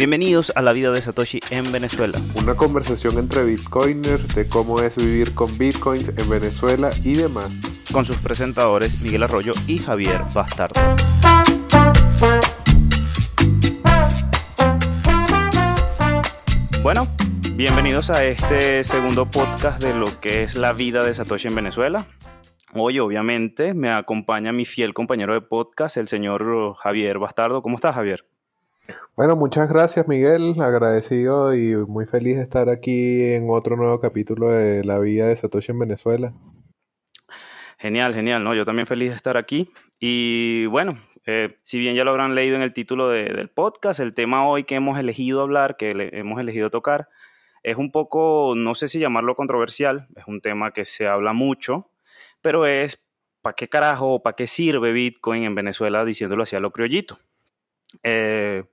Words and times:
Bienvenidos 0.00 0.50
a 0.56 0.62
la 0.62 0.72
vida 0.72 0.90
de 0.92 1.02
Satoshi 1.02 1.40
en 1.50 1.70
Venezuela. 1.72 2.18
Una 2.34 2.54
conversación 2.54 3.18
entre 3.18 3.44
bitcoiners 3.44 4.34
de 4.34 4.48
cómo 4.48 4.80
es 4.80 4.96
vivir 4.96 5.34
con 5.34 5.58
bitcoins 5.58 6.08
en 6.16 6.30
Venezuela 6.30 6.90
y 7.04 7.16
demás. 7.16 7.52
Con 7.92 8.06
sus 8.06 8.16
presentadores 8.16 9.02
Miguel 9.02 9.24
Arroyo 9.24 9.52
y 9.66 9.76
Javier 9.76 10.22
Bastardo. 10.32 10.80
Bueno, 16.82 17.06
bienvenidos 17.56 18.08
a 18.08 18.24
este 18.24 18.82
segundo 18.84 19.30
podcast 19.30 19.82
de 19.82 19.94
lo 19.94 20.06
que 20.18 20.44
es 20.44 20.54
la 20.54 20.72
vida 20.72 21.04
de 21.04 21.14
Satoshi 21.14 21.48
en 21.48 21.56
Venezuela. 21.56 22.06
Hoy, 22.72 23.00
obviamente, 23.00 23.74
me 23.74 23.90
acompaña 23.90 24.50
mi 24.50 24.64
fiel 24.64 24.94
compañero 24.94 25.34
de 25.34 25.42
podcast, 25.42 25.98
el 25.98 26.08
señor 26.08 26.74
Javier 26.76 27.18
Bastardo. 27.18 27.60
¿Cómo 27.60 27.76
estás, 27.76 27.96
Javier? 27.96 28.24
Bueno, 29.16 29.36
muchas 29.36 29.68
gracias 29.68 30.08
Miguel, 30.08 30.54
agradecido 30.60 31.54
y 31.54 31.76
muy 31.76 32.06
feliz 32.06 32.36
de 32.36 32.42
estar 32.42 32.68
aquí 32.68 33.24
en 33.32 33.50
otro 33.50 33.76
nuevo 33.76 34.00
capítulo 34.00 34.50
de 34.50 34.84
La 34.84 34.98
vida 34.98 35.28
de 35.28 35.36
Satoshi 35.36 35.72
en 35.72 35.78
Venezuela. 35.78 36.32
Genial, 37.78 38.14
genial, 38.14 38.44
¿no? 38.44 38.54
Yo 38.54 38.64
también 38.64 38.86
feliz 38.86 39.10
de 39.10 39.16
estar 39.16 39.36
aquí. 39.36 39.72
Y 39.98 40.66
bueno, 40.66 40.98
eh, 41.26 41.58
si 41.62 41.78
bien 41.78 41.94
ya 41.94 42.04
lo 42.04 42.10
habrán 42.10 42.34
leído 42.34 42.56
en 42.56 42.62
el 42.62 42.74
título 42.74 43.08
del 43.08 43.48
podcast, 43.48 44.00
el 44.00 44.14
tema 44.14 44.46
hoy 44.46 44.64
que 44.64 44.74
hemos 44.74 44.98
elegido 44.98 45.40
hablar, 45.42 45.76
que 45.76 46.10
hemos 46.12 46.40
elegido 46.40 46.70
tocar, 46.70 47.08
es 47.62 47.76
un 47.76 47.92
poco, 47.92 48.54
no 48.56 48.74
sé 48.74 48.88
si 48.88 48.98
llamarlo 48.98 49.36
controversial, 49.36 50.08
es 50.16 50.26
un 50.26 50.40
tema 50.40 50.72
que 50.72 50.84
se 50.84 51.06
habla 51.06 51.32
mucho, 51.32 51.90
pero 52.40 52.66
es, 52.66 53.02
¿para 53.42 53.54
qué 53.54 53.68
carajo, 53.68 54.22
para 54.22 54.36
qué 54.36 54.46
sirve 54.46 54.92
Bitcoin 54.92 55.44
en 55.44 55.54
Venezuela 55.54 56.04
diciéndolo 56.04 56.42
así 56.42 56.56
a 56.56 56.60
lo 56.60 56.72
criollito? 56.72 57.18
Eh, 58.02 58.64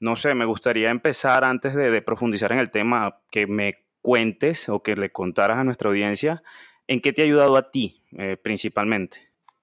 no 0.00 0.16
sé, 0.16 0.34
me 0.34 0.44
gustaría 0.44 0.90
empezar 0.90 1.44
antes 1.44 1.74
de, 1.74 2.02
profundizar 2.02 2.52
en 2.52 2.58
el 2.58 2.70
tema, 2.70 3.20
que 3.30 3.46
me 3.46 3.86
cuentes 4.02 4.68
o 4.68 4.82
que 4.82 4.96
le 4.96 5.10
contaras 5.10 5.58
a 5.58 5.64
nuestra 5.64 5.88
audiencia 5.88 6.42
en 6.86 7.00
qué 7.00 7.12
te 7.12 7.22
ha 7.22 7.24
ayudado 7.24 7.56
a 7.56 7.70
ti 7.70 8.02
eh, 8.16 8.36
principalmente. 8.40 9.18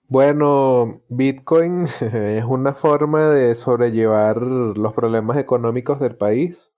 Bueno, 0.07 1.01
Bitcoin 1.09 1.85
es 2.01 2.43
una 2.43 2.73
forma 2.73 3.29
de 3.29 3.55
sobrellevar 3.55 4.41
los 4.41 4.93
problemas 4.93 5.37
económicos 5.37 5.99
del 5.99 6.15
país 6.15 6.73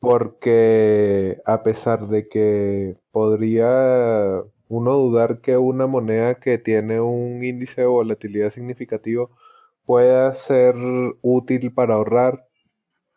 porque 0.00 1.40
a 1.46 1.62
pesar 1.62 2.08
de 2.08 2.28
que 2.28 2.96
podría 3.10 4.42
uno 4.68 4.92
dudar 4.94 5.40
que 5.40 5.56
una 5.56 5.86
moneda 5.86 6.34
que 6.36 6.58
tiene 6.58 7.00
un 7.00 7.42
índice 7.42 7.82
de 7.82 7.86
volatilidad 7.86 8.50
significativo 8.50 9.30
pueda 9.84 10.34
ser 10.34 10.74
útil 11.22 11.72
para 11.72 11.94
ahorrar, 11.94 12.45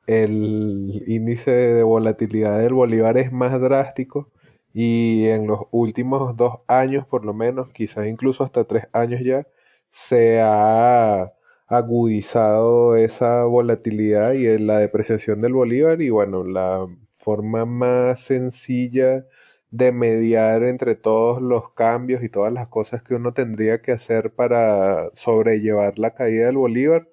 el 0.10 1.04
índice 1.06 1.52
de 1.52 1.84
volatilidad 1.84 2.60
del 2.60 2.74
bolívar 2.74 3.18
es 3.18 3.32
más 3.32 3.60
drástico 3.62 4.32
y 4.74 5.28
en 5.28 5.46
los 5.48 5.62
últimos 5.72 6.36
dos 6.36 6.62
años 6.68 7.06
por 7.06 7.26
lo 7.26 7.34
menos, 7.36 7.70
quizás 7.72 8.08
incluso 8.08 8.44
hasta 8.44 8.64
tres 8.66 8.88
años 8.92 9.22
ya, 9.24 9.48
se 9.90 10.42
ha 10.42 11.32
agudizado 11.68 12.96
esa 12.96 13.44
volatilidad 13.44 14.34
y 14.34 14.58
la 14.58 14.80
depreciación 14.80 15.42
del 15.42 15.54
bolívar 15.54 16.02
y 16.02 16.10
bueno, 16.10 16.44
la 16.44 16.88
forma 17.14 17.66
más 17.66 18.22
sencilla 18.22 19.26
de 19.70 19.92
mediar 19.92 20.64
entre 20.64 20.96
todos 20.96 21.42
los 21.42 21.74
cambios 21.74 22.24
y 22.24 22.30
todas 22.30 22.52
las 22.52 22.68
cosas 22.70 23.04
que 23.04 23.14
uno 23.16 23.34
tendría 23.34 23.82
que 23.84 23.92
hacer 23.92 24.34
para 24.34 25.12
sobrellevar 25.14 26.00
la 26.00 26.12
caída 26.12 26.48
del 26.48 26.58
bolívar 26.58 27.08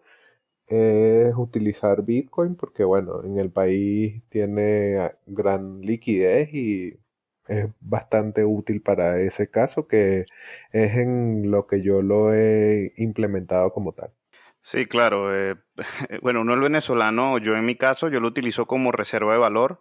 es 0.66 1.34
utilizar 1.36 2.02
Bitcoin 2.04 2.56
porque, 2.56 2.84
bueno, 2.84 3.22
en 3.24 3.38
el 3.38 3.50
país 3.50 4.22
tiene 4.28 5.12
gran 5.26 5.80
liquidez 5.80 6.52
y 6.52 6.98
es 7.48 7.68
bastante 7.80 8.44
útil 8.44 8.82
para 8.82 9.20
ese 9.20 9.50
caso, 9.50 9.86
que 9.86 10.26
es 10.72 10.96
en 10.96 11.50
lo 11.50 11.66
que 11.66 11.82
yo 11.82 12.02
lo 12.02 12.34
he 12.34 12.92
implementado 12.96 13.72
como 13.72 13.92
tal. 13.92 14.10
Sí, 14.62 14.86
claro. 14.86 15.34
Eh, 15.34 15.54
bueno, 16.22 16.40
uno 16.40 16.54
el 16.54 16.60
venezolano, 16.60 17.38
yo 17.38 17.56
en 17.56 17.64
mi 17.64 17.76
caso, 17.76 18.08
yo 18.08 18.20
lo 18.20 18.28
utilizo 18.28 18.66
como 18.66 18.90
reserva 18.90 19.32
de 19.32 19.38
valor 19.38 19.80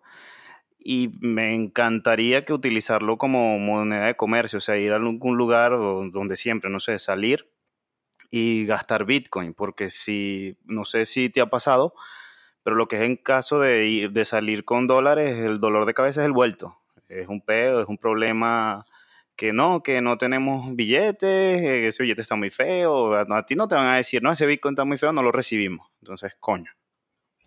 y 0.78 1.18
me 1.20 1.56
encantaría 1.56 2.46
que 2.46 2.54
utilizarlo 2.54 3.18
como 3.18 3.58
moneda 3.58 4.06
de 4.06 4.16
comercio, 4.16 4.58
o 4.58 4.62
sea, 4.62 4.78
ir 4.78 4.92
a 4.92 4.98
algún 4.98 5.36
lugar 5.36 5.72
donde 5.72 6.38
siempre, 6.38 6.70
no 6.70 6.80
sé, 6.80 7.00
salir 7.00 7.50
y 8.36 8.66
gastar 8.66 9.06
Bitcoin, 9.06 9.54
porque 9.54 9.90
si, 9.90 10.58
no 10.66 10.84
sé 10.84 11.06
si 11.06 11.30
te 11.30 11.40
ha 11.40 11.46
pasado, 11.46 11.94
pero 12.64 12.76
lo 12.76 12.88
que 12.90 12.98
es 12.98 13.04
en 13.04 13.16
caso 13.16 13.62
de, 13.62 14.10
de 14.12 14.26
salir 14.26 14.66
con 14.66 14.88
dólares, 14.88 15.40
el 15.40 15.60
dolor 15.60 15.86
de 15.86 15.94
cabeza 15.94 16.22
es 16.22 16.26
el 16.26 16.34
vuelto. 16.34 16.78
Es 17.08 17.30
un 17.30 17.40
pedo, 17.40 17.82
es 17.82 17.88
un 17.88 17.98
problema 17.98 18.86
que 19.38 19.54
no, 19.54 19.84
que 19.84 20.02
no 20.02 20.18
tenemos 20.18 20.76
billetes, 20.76 21.62
ese 21.64 22.04
billete 22.04 22.22
está 22.22 22.36
muy 22.36 22.50
feo, 22.50 23.16
a 23.16 23.46
ti 23.46 23.56
no 23.56 23.70
te 23.70 23.76
van 23.76 23.88
a 23.88 23.96
decir, 23.96 24.22
no, 24.22 24.34
ese 24.34 24.46
Bitcoin 24.46 24.74
está 24.74 24.84
muy 24.84 24.98
feo, 24.98 25.14
no 25.14 25.24
lo 25.24 25.32
recibimos. 25.32 25.88
Entonces, 26.02 26.36
coño. 26.40 26.72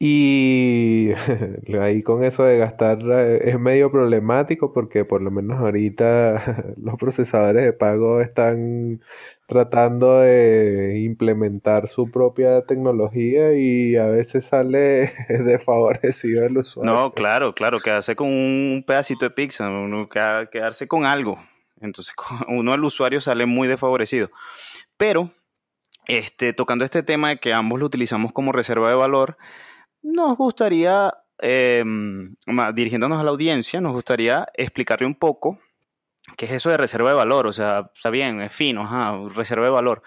Y 0.01 1.11
ahí 1.81 2.03
con 2.03 2.23
eso 2.23 2.45
de 2.45 2.57
gastar 2.57 3.01
eh, 3.11 3.41
es 3.51 3.59
medio 3.59 3.91
problemático 3.91 4.73
porque 4.73 5.05
por 5.05 5.23
lo 5.23 5.31
menos 5.31 5.59
ahorita 5.59 6.75
los 6.81 6.97
procesadores 6.97 7.65
de 7.65 7.73
pago 7.73 8.21
están 8.21 9.01
tratando 9.49 10.21
de 10.21 11.01
implementar 11.01 11.89
su 11.89 12.11
propia 12.11 12.67
tecnología 12.67 13.55
y 13.55 13.97
a 13.97 14.05
veces 14.05 14.45
sale 14.45 15.11
desfavorecido 15.29 16.45
el 16.45 16.59
usuario. 16.59 16.93
No, 16.93 17.13
claro, 17.13 17.55
claro, 17.55 17.79
quedarse 17.79 18.15
con 18.15 18.29
un 18.29 18.85
pedacito 18.87 19.25
de 19.25 19.31
pizza, 19.31 19.67
uno 19.67 20.07
quedarse 20.11 20.87
con 20.87 21.07
algo. 21.07 21.43
Entonces 21.81 22.15
uno 22.49 22.75
el 22.75 22.85
usuario 22.85 23.23
sale 23.23 23.47
muy 23.47 23.67
desfavorecido. 23.69 24.31
Pero, 24.99 25.31
este, 26.05 26.53
tocando 26.53 26.85
este 26.85 27.03
tema 27.03 27.31
de 27.31 27.39
que 27.39 27.55
ambos 27.55 27.81
lo 27.81 27.87
utilizamos 27.87 28.33
como 28.33 28.53
reserva 28.53 28.91
de 28.91 28.97
valor, 28.97 29.39
nos 30.03 30.37
gustaría, 30.37 31.15
em, 31.39 32.37
dirigiéndonos 32.75 33.19
a 33.19 33.25
la 33.25 33.31
audiencia, 33.31 33.81
nos 33.81 33.93
gustaría 33.93 34.47
explicarle 34.53 35.07
un 35.07 35.15
poco 35.15 35.59
qué 36.37 36.47
es 36.47 36.53
eso 36.53 36.71
de 36.71 36.77
reserva 36.77 37.11
de 37.11 37.17
valor. 37.17 37.47
O 37.47 37.53
sea, 37.53 37.91
está 37.95 38.11
bien, 38.11 38.41
es 38.41 38.53
fino, 38.53 38.83
ajá, 38.83 39.19
reserva 39.35 39.65
de 39.65 39.71
valor. 39.71 40.03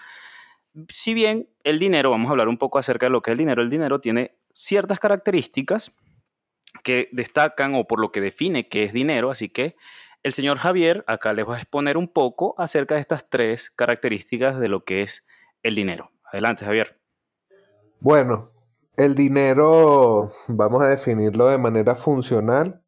Si 0.88 1.14
bien 1.14 1.48
el 1.64 1.78
dinero, 1.78 2.10
vamos 2.10 2.28
a 2.28 2.32
hablar 2.32 2.48
un 2.48 2.58
poco 2.58 2.78
acerca 2.78 3.06
de 3.06 3.10
lo 3.10 3.22
que 3.22 3.30
es 3.30 3.32
el 3.32 3.38
dinero, 3.38 3.62
el 3.62 3.70
dinero 3.70 4.00
tiene 4.00 4.36
ciertas 4.54 4.98
características 4.98 5.92
que 6.82 7.08
destacan 7.12 7.74
o 7.74 7.84
por 7.84 8.00
lo 8.00 8.12
que 8.12 8.20
define 8.20 8.68
qué 8.68 8.84
es 8.84 8.92
dinero, 8.92 9.30
así 9.30 9.48
que 9.48 9.76
el 10.22 10.32
señor 10.32 10.58
Javier 10.58 11.04
acá 11.06 11.32
les 11.32 11.48
va 11.48 11.56
a 11.56 11.58
exponer 11.58 11.96
un 11.96 12.08
poco 12.08 12.54
acerca 12.56 12.94
de 12.94 13.00
estas 13.00 13.28
tres 13.28 13.70
características 13.70 14.58
de 14.58 14.68
lo 14.68 14.84
que 14.84 15.02
es 15.02 15.24
el 15.62 15.74
dinero. 15.74 16.12
Adelante, 16.24 16.64
Javier. 16.64 16.98
Bueno, 18.00 18.50
el 18.96 19.14
dinero, 19.14 20.28
vamos 20.48 20.82
a 20.82 20.88
definirlo 20.88 21.48
de 21.48 21.58
manera 21.58 21.94
funcional, 21.94 22.81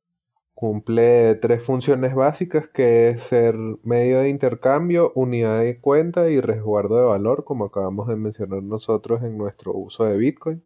cumple 0.65 1.35
tres 1.35 1.63
funciones 1.63 2.15
básicas 2.15 2.67
que 2.73 3.11
es 3.11 3.25
ser 3.25 3.55
medio 3.83 4.21
de 4.21 4.31
intercambio, 4.31 5.13
unidad 5.15 5.61
de 5.61 5.79
cuenta 5.79 6.31
y 6.31 6.41
resguardo 6.41 6.97
de 6.97 7.05
valor, 7.05 7.45
como 7.45 7.67
acabamos 7.67 8.09
de 8.09 8.17
mencionar 8.17 8.63
nosotros 8.63 9.23
en 9.23 9.37
nuestro 9.37 9.75
uso 9.75 10.07
de 10.07 10.17
Bitcoin. 10.17 10.65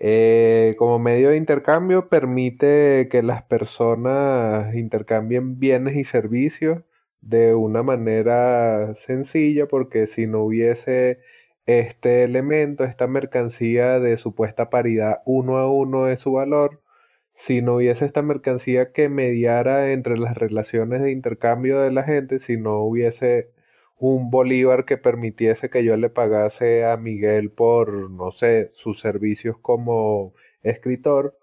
Eh, 0.00 0.74
como 0.76 0.98
medio 0.98 1.28
de 1.28 1.36
intercambio 1.36 2.08
permite 2.08 3.06
que 3.08 3.22
las 3.22 3.44
personas 3.44 4.74
intercambien 4.74 5.60
bienes 5.60 5.94
y 5.94 6.02
servicios 6.02 6.82
de 7.20 7.54
una 7.54 7.84
manera 7.84 8.96
sencilla 8.96 9.68
porque 9.68 10.08
si 10.08 10.26
no 10.26 10.42
hubiese 10.42 11.20
este 11.66 12.24
elemento, 12.24 12.82
esta 12.82 13.06
mercancía 13.06 14.00
de 14.00 14.16
supuesta 14.16 14.68
paridad 14.68 15.22
uno 15.26 15.58
a 15.58 15.70
uno 15.70 16.06
de 16.06 16.16
su 16.16 16.32
valor, 16.32 16.81
si 17.32 17.62
no 17.62 17.76
hubiese 17.76 18.04
esta 18.04 18.22
mercancía 18.22 18.92
que 18.92 19.08
mediara 19.08 19.92
entre 19.92 20.18
las 20.18 20.36
relaciones 20.36 21.02
de 21.02 21.12
intercambio 21.12 21.80
de 21.80 21.92
la 21.92 22.02
gente, 22.04 22.38
si 22.38 22.56
no 22.56 22.80
hubiese 22.80 23.50
un 23.98 24.30
bolívar 24.30 24.84
que 24.84 24.98
permitiese 24.98 25.70
que 25.70 25.84
yo 25.84 25.96
le 25.96 26.10
pagase 26.10 26.84
a 26.84 26.96
Miguel 26.96 27.50
por, 27.52 28.10
no 28.10 28.32
sé, 28.32 28.70
sus 28.72 29.00
servicios 29.00 29.56
como 29.58 30.34
escritor, 30.62 31.38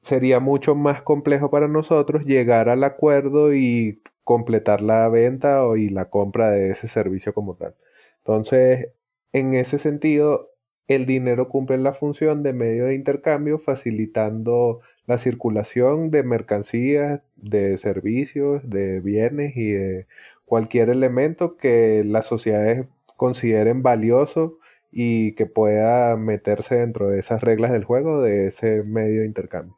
sería 0.00 0.40
mucho 0.40 0.74
más 0.74 1.02
complejo 1.02 1.50
para 1.50 1.68
nosotros 1.68 2.24
llegar 2.26 2.68
al 2.68 2.84
acuerdo 2.84 3.54
y 3.54 4.02
completar 4.24 4.82
la 4.82 5.08
venta 5.08 5.62
y 5.76 5.88
la 5.90 6.10
compra 6.10 6.50
de 6.50 6.70
ese 6.70 6.88
servicio 6.88 7.34
como 7.34 7.56
tal. 7.56 7.74
Entonces, 8.18 8.90
en 9.32 9.54
ese 9.54 9.78
sentido, 9.78 10.53
el 10.88 11.06
dinero 11.06 11.48
cumple 11.48 11.78
la 11.78 11.92
función 11.92 12.42
de 12.42 12.52
medio 12.52 12.86
de 12.86 12.94
intercambio, 12.94 13.58
facilitando 13.58 14.80
la 15.06 15.18
circulación 15.18 16.10
de 16.10 16.22
mercancías, 16.22 17.22
de 17.36 17.76
servicios, 17.78 18.68
de 18.68 19.00
bienes 19.00 19.56
y 19.56 19.72
de 19.72 20.06
cualquier 20.44 20.90
elemento 20.90 21.56
que 21.56 22.04
las 22.04 22.26
sociedades 22.26 22.86
consideren 23.16 23.82
valioso 23.82 24.58
y 24.90 25.32
que 25.32 25.46
pueda 25.46 26.16
meterse 26.16 26.76
dentro 26.76 27.08
de 27.08 27.18
esas 27.18 27.42
reglas 27.42 27.72
del 27.72 27.84
juego, 27.84 28.22
de 28.22 28.46
ese 28.48 28.82
medio 28.84 29.20
de 29.20 29.26
intercambio. 29.26 29.76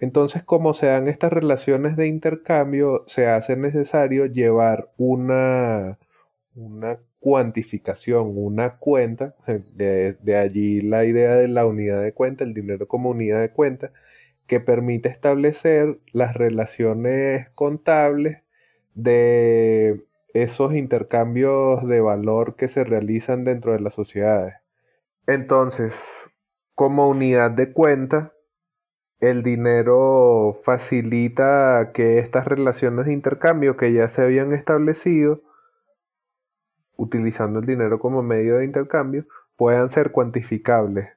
Entonces, 0.00 0.42
como 0.42 0.74
se 0.74 0.86
dan 0.86 1.08
estas 1.08 1.32
relaciones 1.32 1.96
de 1.96 2.08
intercambio, 2.08 3.04
se 3.06 3.28
hace 3.28 3.56
necesario 3.56 4.26
llevar 4.26 4.92
una, 4.96 5.98
una 6.54 6.98
cuantificación, 7.22 8.32
una 8.36 8.78
cuenta, 8.78 9.36
de, 9.74 10.14
de, 10.14 10.36
allí 10.36 10.82
la 10.82 11.04
idea 11.04 11.36
de 11.36 11.48
la 11.48 11.64
unidad 11.66 12.02
de 12.02 12.12
cuenta, 12.12 12.42
el 12.44 12.52
dinero 12.52 12.88
como 12.88 13.10
unidad 13.10 13.40
de 13.40 13.52
cuenta, 13.52 13.92
que 14.48 14.58
permite 14.58 15.08
establecer 15.08 16.00
las 16.12 16.34
relaciones 16.34 17.48
contables 17.54 18.42
de 18.94 20.04
esos 20.34 20.74
intercambios 20.74 21.86
de 21.86 22.00
valor 22.00 22.56
que 22.56 22.68
se 22.68 22.84
realizan 22.84 23.44
dentro 23.44 23.72
de 23.72 23.80
las 23.80 23.94
sociedades. 23.94 24.54
Entonces, 25.28 25.94
como 26.74 27.08
unidad 27.08 27.52
de 27.52 27.72
cuenta, 27.72 28.32
el 29.20 29.44
dinero 29.44 30.52
facilita 30.64 31.92
que 31.94 32.18
estas 32.18 32.44
relaciones 32.46 33.06
de 33.06 33.12
intercambio 33.12 33.76
que 33.76 33.92
ya 33.92 34.08
se 34.08 34.22
habían 34.22 34.52
establecido, 34.52 35.42
utilizando 37.02 37.58
el 37.58 37.66
dinero 37.66 37.98
como 37.98 38.22
medio 38.22 38.58
de 38.58 38.64
intercambio, 38.64 39.26
puedan 39.56 39.90
ser 39.90 40.12
cuantificables, 40.12 41.08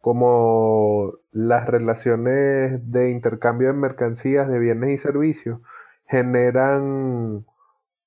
como 0.00 1.14
las 1.30 1.66
relaciones 1.66 2.90
de 2.90 3.10
intercambio 3.10 3.68
de 3.68 3.74
mercancías, 3.74 4.48
de 4.48 4.58
bienes 4.58 4.90
y 4.90 4.98
servicios, 4.98 5.60
generan 6.06 7.46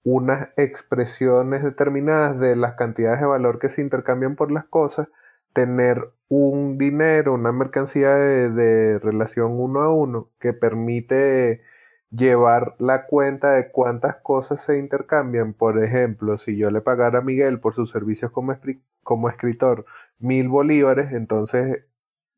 unas 0.03 0.49
expresiones 0.57 1.63
determinadas 1.63 2.37
de 2.39 2.55
las 2.55 2.73
cantidades 2.73 3.21
de 3.21 3.25
valor 3.25 3.59
que 3.59 3.69
se 3.69 3.81
intercambian 3.81 4.35
por 4.35 4.51
las 4.51 4.65
cosas, 4.65 5.07
tener 5.53 6.11
un 6.27 6.77
dinero, 6.77 7.33
una 7.33 7.51
mercancía 7.51 8.09
de, 8.13 8.99
relación 8.99 9.53
uno 9.59 9.81
a 9.81 9.93
uno 9.93 10.29
que 10.39 10.53
permite 10.53 11.61
llevar 12.15 12.75
la 12.79 13.05
cuenta 13.05 13.51
de 13.51 13.71
cuántas 13.71 14.17
cosas 14.17 14.61
se 14.61 14.77
intercambian. 14.77 15.53
Por 15.53 15.83
ejemplo, 15.83 16.37
si 16.37 16.57
yo 16.57 16.69
le 16.71 16.81
pagara 16.81 17.19
a 17.19 17.21
Miguel 17.21 17.59
por 17.59 17.75
sus 17.75 17.91
servicios 17.91 18.31
como, 18.31 18.55
como 19.03 19.29
escritor 19.29 19.85
mil 20.19 20.47
bolívares, 20.47 21.13
entonces 21.13 21.85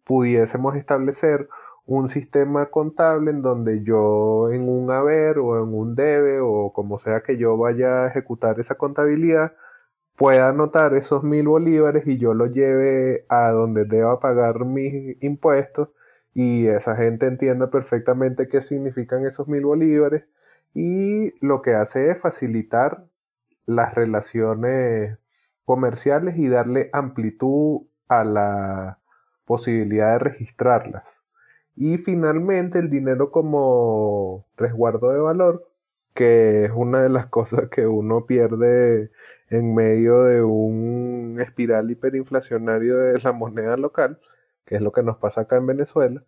pudiésemos 0.03 0.75
establecer 0.75 1.49
un 1.85 2.09
sistema 2.09 2.67
contable 2.67 3.31
en 3.31 3.41
donde 3.41 3.83
yo 3.83 4.49
en 4.51 4.67
un 4.69 4.91
haber 4.91 5.39
o 5.39 5.63
en 5.63 5.73
un 5.73 5.95
debe 5.95 6.39
o 6.41 6.73
como 6.73 6.99
sea 6.99 7.21
que 7.21 7.37
yo 7.37 7.57
vaya 7.57 8.03
a 8.03 8.07
ejecutar 8.07 8.59
esa 8.59 8.75
contabilidad, 8.75 9.53
pueda 10.17 10.49
anotar 10.49 10.95
esos 10.95 11.23
mil 11.23 11.47
bolívares 11.47 12.05
y 12.07 12.17
yo 12.17 12.33
lo 12.33 12.47
lleve 12.47 13.25
a 13.29 13.51
donde 13.51 13.85
deba 13.85 14.19
pagar 14.19 14.65
mis 14.65 15.21
impuestos 15.23 15.89
y 16.37 16.67
esa 16.67 16.95
gente 16.95 17.25
entienda 17.25 17.71
perfectamente 17.71 18.47
qué 18.47 18.61
significan 18.61 19.25
esos 19.25 19.47
mil 19.47 19.65
bolívares 19.65 20.25
y 20.75 21.33
lo 21.43 21.63
que 21.63 21.73
hace 21.73 22.11
es 22.11 22.19
facilitar 22.19 23.07
las 23.65 23.95
relaciones 23.95 25.17
comerciales 25.65 26.37
y 26.37 26.47
darle 26.47 26.91
amplitud 26.93 27.87
a 28.07 28.23
la 28.23 28.99
posibilidad 29.45 30.13
de 30.13 30.19
registrarlas. 30.19 31.23
Y 31.75 31.97
finalmente 31.97 32.77
el 32.77 32.91
dinero 32.91 33.31
como 33.31 34.45
resguardo 34.57 35.09
de 35.09 35.19
valor, 35.19 35.67
que 36.13 36.65
es 36.65 36.71
una 36.71 37.01
de 37.01 37.09
las 37.09 37.25
cosas 37.31 37.67
que 37.71 37.87
uno 37.87 38.27
pierde 38.27 39.09
en 39.49 39.73
medio 39.73 40.25
de 40.25 40.43
un 40.43 41.39
espiral 41.41 41.89
hiperinflacionario 41.89 42.95
de 42.95 43.19
la 43.19 43.31
moneda 43.31 43.75
local, 43.75 44.19
que 44.67 44.75
es 44.75 44.81
lo 44.81 44.91
que 44.91 45.01
nos 45.03 45.17
pasa 45.17 45.41
acá 45.41 45.57
en 45.57 45.65
Venezuela, 45.65 46.23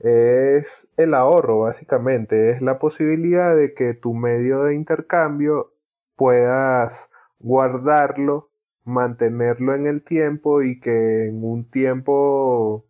es 0.00 0.88
el 0.96 1.14
ahorro 1.14 1.60
básicamente, 1.60 2.50
es 2.50 2.60
la 2.62 2.78
posibilidad 2.78 3.56
de 3.56 3.74
que 3.74 3.94
tu 3.94 4.14
medio 4.14 4.64
de 4.64 4.74
intercambio 4.74 5.72
puedas 6.16 7.10
guardarlo, 7.38 8.50
mantenerlo 8.84 9.74
en 9.74 9.86
el 9.86 10.02
tiempo 10.02 10.62
y 10.62 10.80
que 10.80 11.26
en 11.26 11.44
un 11.44 11.70
tiempo, 11.70 12.86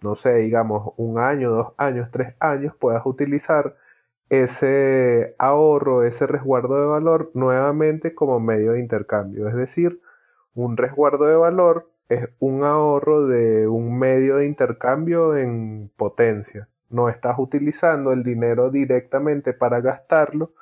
no 0.00 0.14
sé, 0.14 0.36
digamos 0.36 0.94
un 0.96 1.18
año, 1.18 1.50
dos 1.50 1.74
años, 1.76 2.08
tres 2.10 2.34
años, 2.40 2.74
puedas 2.78 3.02
utilizar 3.06 3.76
ese 4.30 5.34
ahorro, 5.38 6.04
ese 6.04 6.26
resguardo 6.26 6.80
de 6.80 6.86
valor 6.86 7.30
nuevamente 7.34 8.14
como 8.14 8.40
medio 8.40 8.72
de 8.72 8.80
intercambio. 8.80 9.48
Es 9.48 9.54
decir, 9.54 10.00
un 10.54 10.76
resguardo 10.76 11.26
de 11.26 11.36
valor 11.36 11.89
es 12.10 12.28
un 12.40 12.64
ahorro 12.64 13.26
de 13.28 13.68
un 13.68 13.98
medio 13.98 14.36
de 14.36 14.46
intercambio 14.46 15.36
en 15.36 15.90
potencia. 15.96 16.68
No 16.90 17.08
estás 17.08 17.38
utilizando 17.38 18.12
el 18.12 18.24
dinero 18.24 18.70
directamente 18.70 19.52
para 19.54 19.80
gastarlo, 19.80 20.52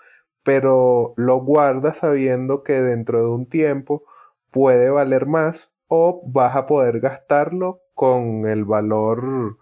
pero 0.45 1.15
lo 1.17 1.41
guardas 1.41 1.99
sabiendo 1.99 2.63
que 2.63 2.83
dentro 2.83 3.21
de 3.21 3.29
un 3.31 3.47
tiempo 3.47 4.05
puede 4.51 4.91
valer 4.91 5.25
más 5.27 5.73
o 5.89 6.21
vas 6.27 6.55
a 6.55 6.67
poder 6.67 7.01
gastarlo 7.01 7.81
con 7.95 8.47
el 8.47 8.67
valor 8.67 9.57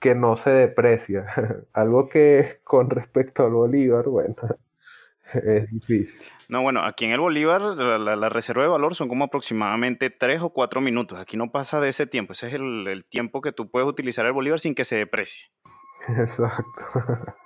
que 0.00 0.14
no 0.14 0.36
se 0.36 0.50
deprecia. 0.50 1.26
Algo 1.74 2.08
que 2.08 2.60
con 2.64 2.88
respecto 2.88 3.44
al 3.44 3.52
Bolívar, 3.52 4.08
bueno, 4.08 4.34
es 5.44 5.70
difícil. 5.70 6.20
No, 6.48 6.62
bueno, 6.62 6.84
aquí 6.84 7.04
en 7.04 7.12
el 7.12 7.20
Bolívar 7.20 7.60
la, 7.60 8.28
reserva 8.28 8.62
de 8.62 8.68
valor 8.68 8.94
son 8.94 9.08
como 9.08 9.24
aproximadamente 9.24 10.10
tres 10.10 10.42
o 10.42 10.50
cuatro 10.50 10.80
minutos. 10.80 11.18
Aquí 11.18 11.36
no 11.36 11.50
pasa 11.50 11.80
de 11.80 11.88
ese 11.88 12.06
tiempo. 12.06 12.32
Ese 12.32 12.48
es 12.48 12.54
el, 12.54 12.86
el 12.86 13.04
tiempo 13.04 13.40
que 13.40 13.52
tú 13.52 13.70
puedes 13.70 13.88
utilizar 13.88 14.26
el 14.26 14.32
Bolívar 14.32 14.60
sin 14.60 14.74
que 14.74 14.84
se 14.84 14.96
deprecie. 14.96 15.46
Exacto. 16.08 16.64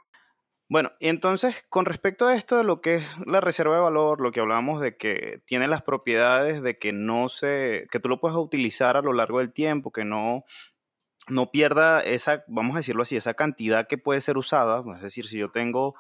Bueno, 0.67 0.93
y 0.99 1.09
entonces 1.09 1.63
con 1.69 1.85
respecto 1.85 2.27
a 2.27 2.35
esto 2.35 2.57
de 2.57 2.65
lo 2.65 2.81
que 2.81 2.95
es 2.97 3.07
la 3.27 3.43
reserva 3.43 3.77
de 3.77 3.83
valor, 3.83 4.23
lo 4.23 4.33
que 4.33 4.41
hablábamos 4.41 4.81
de 4.81 4.97
que 4.97 5.43
tiene 5.45 5.69
las 5.69 5.83
propiedades 5.83 6.63
de 6.63 6.79
que 6.79 6.91
no 6.91 7.29
se, 7.29 7.87
que 7.93 8.01
tú 8.01 8.09
lo 8.09 8.19
puedes 8.19 8.37
utilizar 8.37 8.97
a 8.97 9.03
lo 9.03 9.13
largo 9.13 9.41
del 9.41 9.53
tiempo, 9.53 9.93
que 9.93 10.07
no 10.07 10.45
no 11.29 11.51
pierda 11.51 12.01
esa, 12.01 12.45
vamos 12.49 12.75
a 12.75 12.79
decirlo 12.79 13.03
así, 13.03 13.17
esa 13.17 13.35
cantidad 13.35 13.87
que 13.87 13.99
puede 13.99 14.21
ser 14.21 14.37
usada. 14.37 14.83
Es 14.97 15.03
decir, 15.03 15.27
si 15.27 15.39
yo 15.39 15.51
tengo 15.51 15.95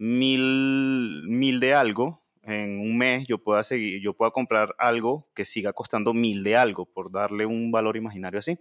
mil, 0.00 1.24
mil 1.28 1.60
de 1.60 1.74
algo 1.74 2.22
en 2.42 2.80
un 2.80 2.96
mes, 2.96 3.28
yo 3.28 3.36
pueda 3.36 3.62
seguir, 3.62 4.00
yo 4.00 4.14
pueda 4.14 4.30
comprar 4.30 4.74
algo 4.78 5.28
que 5.34 5.44
siga 5.44 5.74
costando 5.74 6.14
mil 6.14 6.42
de 6.42 6.56
algo, 6.56 6.86
por 6.86 7.12
darle 7.12 7.44
un 7.44 7.70
valor 7.70 7.98
imaginario 7.98 8.38
así. 8.38 8.58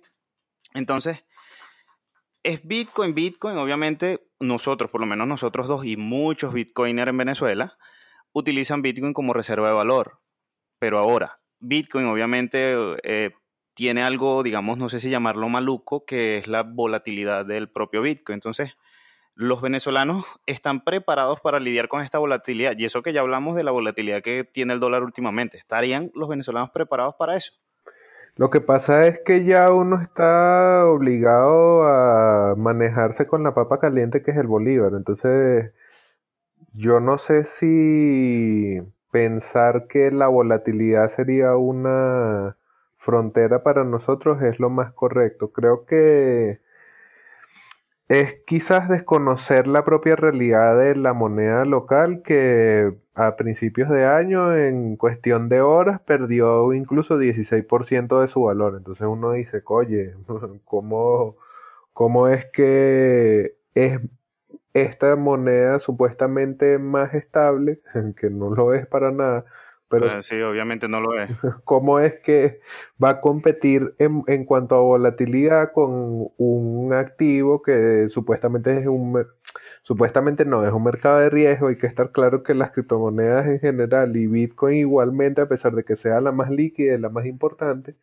Entonces, 0.74 1.24
es 2.43 2.67
Bitcoin, 2.67 3.15
Bitcoin, 3.15 3.58
obviamente 3.58 4.27
nosotros, 4.41 4.91
por 4.91 5.00
lo 5.00 5.08
menos 5.08 5.27
nosotros 5.27 5.67
dos 5.67 5.86
y 5.86 5.96
muchos 5.96 6.53
Bitcoiners 6.53 7.10
en 7.10 7.17
Venezuela, 7.17 7.77
utilizan 8.34 8.81
Bitcoin 8.81 9.13
como 9.13 9.34
reserva 9.34 9.69
de 9.69 9.75
valor. 9.75 10.19
Pero 10.77 11.00
ahora, 11.00 11.39
Bitcoin 11.62 12.05
obviamente 12.08 12.75
eh, 13.03 13.31
tiene 13.74 14.03
algo, 14.03 14.43
digamos, 14.43 14.77
no 14.77 14.89
sé 14.89 15.00
si 15.00 15.10
llamarlo 15.10 15.48
maluco, 15.48 16.03
que 16.05 16.38
es 16.38 16.48
la 16.48 16.63
volatilidad 16.63 17.46
del 17.46 17.72
propio 17.72 18.01
Bitcoin. 18.01 18.36
Entonces, 18.36 18.75
los 19.39 19.62
venezolanos 19.62 20.25
están 20.48 20.84
preparados 20.84 21.39
para 21.39 21.62
lidiar 21.62 21.88
con 21.88 22.01
esta 22.01 22.17
volatilidad. 22.17 22.74
Y 22.77 22.84
eso 22.84 23.01
que 23.01 23.13
ya 23.13 23.22
hablamos 23.22 23.55
de 23.55 23.63
la 23.63 23.72
volatilidad 23.72 24.22
que 24.22 24.43
tiene 24.43 24.74
el 24.74 24.81
dólar 24.81 25.01
últimamente. 25.01 25.58
¿Estarían 25.58 26.12
los 26.13 26.27
venezolanos 26.27 26.72
preparados 26.72 27.15
para 27.15 27.38
eso? 27.38 27.53
Lo 28.36 28.50
que 28.50 28.60
pasa 28.60 29.08
es 29.08 29.22
que 29.24 29.46
ya 29.46 29.72
uno 29.72 30.01
está 30.01 30.86
obligado 30.88 31.84
a 31.84 32.55
manejarse 32.58 33.27
con 33.27 33.43
la 33.43 33.53
papa 33.53 33.79
caliente 33.79 34.22
que 34.24 34.31
es 34.31 34.38
el 34.38 34.48
bolívar. 34.48 34.91
Entonces, 34.93 35.72
yo 36.74 37.00
no 37.00 37.17
sé 37.17 37.46
si 37.46 38.81
pensar 39.10 39.88
que 39.88 40.12
la 40.12 40.27
volatilidad 40.27 41.08
sería 41.08 41.55
una 41.55 42.58
frontera 42.98 43.63
para 43.63 43.86
nosotros 43.86 44.41
es 44.41 44.60
lo 44.60 44.69
más 44.69 44.91
correcto. 44.91 45.53
Creo 45.53 45.86
que 45.86 46.60
es 48.10 48.42
quizás 48.46 48.89
desconocer 48.89 49.68
la 49.68 49.86
propia 49.86 50.16
realidad 50.16 50.78
de 50.80 50.96
la 50.96 51.13
moneda 51.13 51.63
local 51.66 52.24
que 52.24 52.98
a 53.13 53.36
principios 53.36 53.89
de 53.89 54.06
año 54.06 54.56
en 54.58 54.96
cuestión 54.98 55.48
de 55.48 55.62
horas 55.62 56.01
perdió 56.01 56.74
incluso 56.74 57.20
16% 57.20 58.20
de 58.22 58.28
su 58.28 58.42
valor. 58.44 58.75
Entonces 58.78 59.08
uno 59.08 59.32
dice, 59.32 59.62
oye, 59.68 60.16
¿cómo, 60.66 61.38
¿cómo 61.94 62.28
es 62.28 62.46
que 62.51 63.56
es 63.75 64.00
esta 64.74 65.16
moneda 65.16 65.80
supuestamente 65.80 66.80
más 66.80 67.13
estable, 67.13 67.82
que 68.20 68.30
no 68.32 68.50
lo 68.50 68.74
es 68.74 68.88
para 68.88 69.12
nada, 69.12 69.46
pero 69.89 70.10
ah, 70.10 70.22
sí, 70.22 70.39
obviamente 70.41 70.88
no 70.88 71.01
lo 71.01 71.19
es. 71.19 71.31
¿Cómo 71.65 72.00
es 72.00 72.19
que 72.19 72.62
va 73.03 73.10
a 73.10 73.22
competir 73.22 73.96
en, 73.98 74.24
en, 74.27 74.46
cuanto 74.46 74.75
a 74.75 74.81
volatilidad 74.81 75.72
con 75.74 76.29
un 76.38 76.93
activo 76.93 77.62
que 77.62 78.08
supuestamente 78.08 78.77
es 78.77 78.88
un... 78.88 79.25
supuestamente 79.81 80.46
no 80.46 80.63
es 80.65 80.72
un 80.72 80.84
mercado 80.84 81.19
de 81.19 81.29
riesgo, 81.29 81.67
hay 81.67 81.77
que 81.77 81.88
estar 81.88 82.12
claro 82.12 82.43
que 82.43 82.53
las 82.53 82.72
criptomonedas 82.72 83.48
en 83.48 83.60
general 83.60 84.15
y 84.15 84.27
Bitcoin 84.27 84.77
igualmente, 84.77 85.41
a 85.41 85.48
pesar 85.48 85.74
de 85.74 85.84
que 85.84 85.96
sea 85.96 86.22
la 86.22 86.31
más 86.31 86.51
líquida 86.51 86.93
y 86.93 87.00
la 87.00 87.10
más 87.10 87.25
importante, 87.25 87.96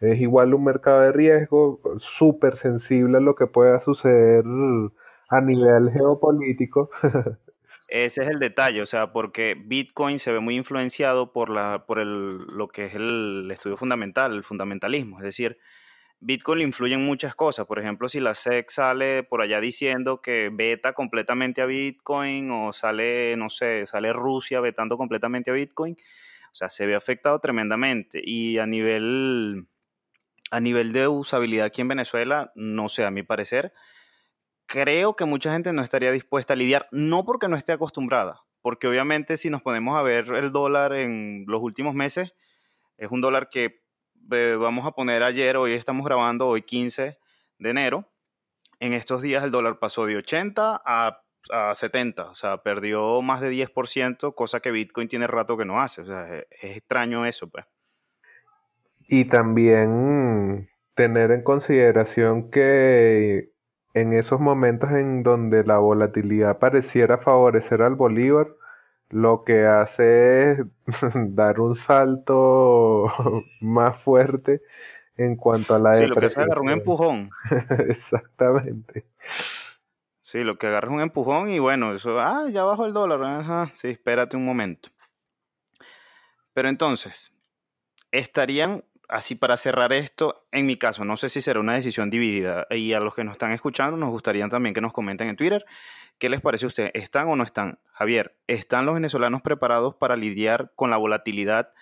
es 0.00 0.20
igual 0.20 0.52
un 0.52 0.64
mercado 0.64 1.00
de 1.00 1.12
riesgo 1.12 1.80
súper 1.98 2.56
sensible 2.56 3.18
a 3.18 3.20
lo 3.20 3.36
que 3.36 3.46
pueda 3.46 3.80
suceder 3.80 4.44
a 5.28 5.40
nivel 5.40 5.90
geopolítico. 5.92 6.90
Ese 7.94 8.22
es 8.22 8.28
el 8.28 8.38
detalle, 8.38 8.80
o 8.80 8.86
sea, 8.86 9.12
porque 9.12 9.54
Bitcoin 9.54 10.18
se 10.18 10.32
ve 10.32 10.40
muy 10.40 10.56
influenciado 10.56 11.30
por, 11.30 11.50
la, 11.50 11.84
por 11.86 11.98
el, 11.98 12.38
lo 12.38 12.68
que 12.68 12.86
es 12.86 12.94
el 12.94 13.50
estudio 13.52 13.76
fundamental, 13.76 14.32
el 14.32 14.44
fundamentalismo, 14.44 15.18
es 15.18 15.24
decir, 15.24 15.58
Bitcoin 16.18 16.62
influye 16.62 16.94
en 16.94 17.04
muchas 17.04 17.34
cosas. 17.34 17.66
Por 17.66 17.78
ejemplo, 17.78 18.08
si 18.08 18.18
la 18.18 18.34
SEC 18.34 18.70
sale 18.70 19.24
por 19.24 19.42
allá 19.42 19.60
diciendo 19.60 20.22
que 20.22 20.48
veta 20.50 20.94
completamente 20.94 21.60
a 21.60 21.66
Bitcoin 21.66 22.50
o 22.50 22.72
sale, 22.72 23.36
no 23.36 23.50
sé, 23.50 23.84
sale 23.84 24.10
Rusia 24.14 24.60
vetando 24.60 24.96
completamente 24.96 25.50
a 25.50 25.54
Bitcoin, 25.54 25.94
o 26.50 26.54
sea, 26.54 26.70
se 26.70 26.86
ve 26.86 26.94
afectado 26.94 27.40
tremendamente. 27.40 28.22
Y 28.24 28.56
a 28.56 28.64
nivel, 28.64 29.66
a 30.50 30.60
nivel 30.60 30.92
de 30.92 31.08
usabilidad 31.08 31.66
aquí 31.66 31.82
en 31.82 31.88
Venezuela, 31.88 32.52
no 32.54 32.88
sé, 32.88 33.04
a 33.04 33.10
mi 33.10 33.22
parecer, 33.22 33.74
creo 34.72 35.16
que 35.16 35.26
mucha 35.26 35.52
gente 35.52 35.70
no 35.74 35.82
estaría 35.82 36.10
dispuesta 36.12 36.54
a 36.54 36.56
lidiar, 36.56 36.88
no 36.92 37.26
porque 37.26 37.46
no 37.46 37.56
esté 37.56 37.72
acostumbrada, 37.72 38.40
porque 38.62 38.88
obviamente 38.88 39.36
si 39.36 39.50
nos 39.50 39.60
ponemos 39.60 39.98
a 39.98 40.02
ver 40.02 40.32
el 40.32 40.50
dólar 40.50 40.94
en 40.94 41.44
los 41.46 41.60
últimos 41.60 41.94
meses, 41.94 42.34
es 42.96 43.10
un 43.10 43.20
dólar 43.20 43.50
que 43.50 43.82
eh, 44.30 44.56
vamos 44.58 44.86
a 44.86 44.92
poner 44.92 45.24
ayer, 45.24 45.58
hoy 45.58 45.74
estamos 45.74 46.06
grabando, 46.06 46.48
hoy 46.48 46.62
15 46.62 47.18
de 47.58 47.70
enero, 47.70 48.10
en 48.80 48.94
estos 48.94 49.20
días 49.20 49.44
el 49.44 49.50
dólar 49.50 49.78
pasó 49.78 50.06
de 50.06 50.16
80 50.16 50.80
a, 50.82 51.18
70, 51.74 52.30
o 52.30 52.34
sea, 52.34 52.62
perdió 52.62 53.20
más 53.20 53.42
de 53.42 53.50
10%, 53.52 54.34
cosa 54.34 54.60
que 54.60 54.70
Bitcoin 54.70 55.08
tiene 55.08 55.26
rato 55.26 55.58
que 55.58 55.66
no 55.66 55.82
hace, 55.82 56.00
o 56.00 56.06
sea, 56.06 56.34
es, 56.34 56.46
es 56.50 56.76
extraño 56.78 57.26
eso, 57.26 57.50
pues. 57.50 57.66
Y 59.06 59.26
también 59.26 60.68
tener 60.94 61.30
en 61.32 61.42
consideración 61.42 62.50
que 62.50 63.51
en 63.94 64.12
esos 64.12 64.40
momentos 64.40 64.90
en 64.92 65.22
donde 65.22 65.64
la 65.64 65.78
volatilidad 65.78 66.58
pareciera 66.58 67.18
favorecer 67.18 67.82
al 67.82 67.94
Bolívar, 67.94 68.48
lo 69.10 69.44
que 69.44 69.66
hace 69.66 70.52
es 70.52 70.66
dar 71.14 71.60
un 71.60 71.74
salto 71.76 73.12
más 73.60 73.96
fuerte 73.96 74.62
en 75.16 75.36
cuanto 75.36 75.74
a 75.74 75.78
la 75.78 75.92
Sí, 75.92 76.06
lo 76.06 76.14
que 76.14 76.26
hace 76.26 76.28
es 76.28 76.38
agarrar 76.38 76.60
un 76.60 76.70
empujón. 76.70 77.30
Exactamente. 77.88 79.06
Sí, 80.20 80.44
lo 80.44 80.56
que 80.56 80.68
agarra 80.68 80.88
es 80.88 80.94
un 80.94 81.00
empujón 81.00 81.50
y 81.50 81.58
bueno, 81.58 81.94
eso, 81.94 82.18
ah, 82.18 82.48
ya 82.50 82.64
bajó 82.64 82.86
el 82.86 82.94
dólar. 82.94 83.22
Ajá, 83.22 83.70
sí, 83.74 83.90
espérate 83.90 84.36
un 84.36 84.46
momento. 84.46 84.88
Pero 86.54 86.68
entonces, 86.68 87.34
estarían 88.10 88.84
así 89.12 89.34
para 89.34 89.56
cerrar 89.56 89.92
esto, 89.92 90.46
en 90.50 90.66
mi 90.66 90.76
caso, 90.76 91.04
no 91.04 91.16
sé 91.16 91.28
si 91.28 91.40
será 91.40 91.60
una 91.60 91.74
decisión 91.74 92.10
dividida 92.10 92.66
y 92.70 92.94
a 92.94 93.00
los 93.00 93.14
que 93.14 93.24
nos 93.24 93.32
están 93.32 93.52
escuchando 93.52 93.96
nos 93.96 94.10
gustaría 94.10 94.48
también 94.48 94.74
que 94.74 94.80
nos 94.80 94.92
comenten 94.92 95.28
en 95.28 95.36
Twitter 95.36 95.64
qué 96.18 96.28
les 96.28 96.40
parece 96.40 96.66
a 96.66 96.68
ustedes, 96.68 96.92
¿están 96.94 97.28
o 97.28 97.36
no 97.36 97.44
están? 97.44 97.78
Javier, 97.92 98.36
¿están 98.46 98.86
los 98.86 98.94
venezolanos 98.94 99.42
preparados 99.42 99.96
para 99.96 100.16
lidiar 100.16 100.72
con 100.76 100.90
la 100.90 100.96
volatilidad 100.96 101.72